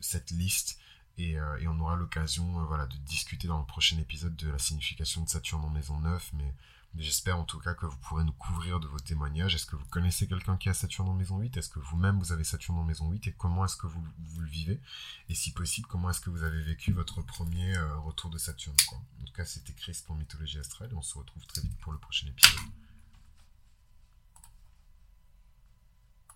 cette 0.00 0.30
liste. 0.30 0.78
Et, 1.18 1.32
et 1.32 1.68
on 1.68 1.78
aura 1.78 1.96
l'occasion 1.96 2.64
voilà, 2.64 2.86
de 2.86 2.96
discuter 2.98 3.46
dans 3.46 3.58
le 3.58 3.66
prochain 3.66 3.98
épisode 3.98 4.34
de 4.36 4.48
la 4.48 4.58
signification 4.58 5.22
de 5.22 5.28
Saturne 5.28 5.64
en 5.64 5.70
maison 5.70 5.98
9. 6.00 6.30
Mais 6.34 6.54
J'espère 6.98 7.38
en 7.38 7.44
tout 7.44 7.58
cas 7.58 7.72
que 7.72 7.86
vous 7.86 7.96
pourrez 7.98 8.22
nous 8.22 8.34
couvrir 8.34 8.78
de 8.78 8.86
vos 8.86 8.98
témoignages. 8.98 9.54
Est-ce 9.54 9.64
que 9.64 9.76
vous 9.76 9.84
connaissez 9.86 10.26
quelqu'un 10.26 10.58
qui 10.58 10.68
a 10.68 10.74
Saturne 10.74 11.08
en 11.08 11.14
maison 11.14 11.38
8 11.38 11.56
Est-ce 11.56 11.70
que 11.70 11.78
vous-même 11.78 12.18
vous 12.18 12.32
avez 12.32 12.44
Saturne 12.44 12.76
en 12.76 12.84
maison 12.84 13.10
8 13.10 13.28
et 13.28 13.32
comment 13.32 13.64
est-ce 13.64 13.76
que 13.76 13.86
vous, 13.86 14.04
vous, 14.18 14.40
le 14.40 14.46
vivez? 14.46 14.78
Et 15.30 15.34
si 15.34 15.52
possible, 15.52 15.86
comment 15.88 16.10
est-ce 16.10 16.20
que 16.20 16.28
vous 16.28 16.42
avez 16.42 16.60
vécu 16.60 16.92
votre 16.92 17.22
premier 17.22 17.76
euh, 17.76 17.96
retour 18.00 18.28
de 18.28 18.36
Saturne 18.36 18.76
En 18.90 19.24
tout 19.24 19.32
cas, 19.32 19.46
c'était 19.46 19.72
Chris 19.72 20.02
pour 20.06 20.16
Mythologie 20.16 20.58
Astrale. 20.58 20.90
Et 20.92 20.94
on 20.94 21.02
se 21.02 21.16
retrouve 21.16 21.46
très 21.46 21.62
vite 21.62 21.78
pour 21.78 21.92
le 21.92 21.98
prochain 21.98 22.26
épisode. 22.26 22.60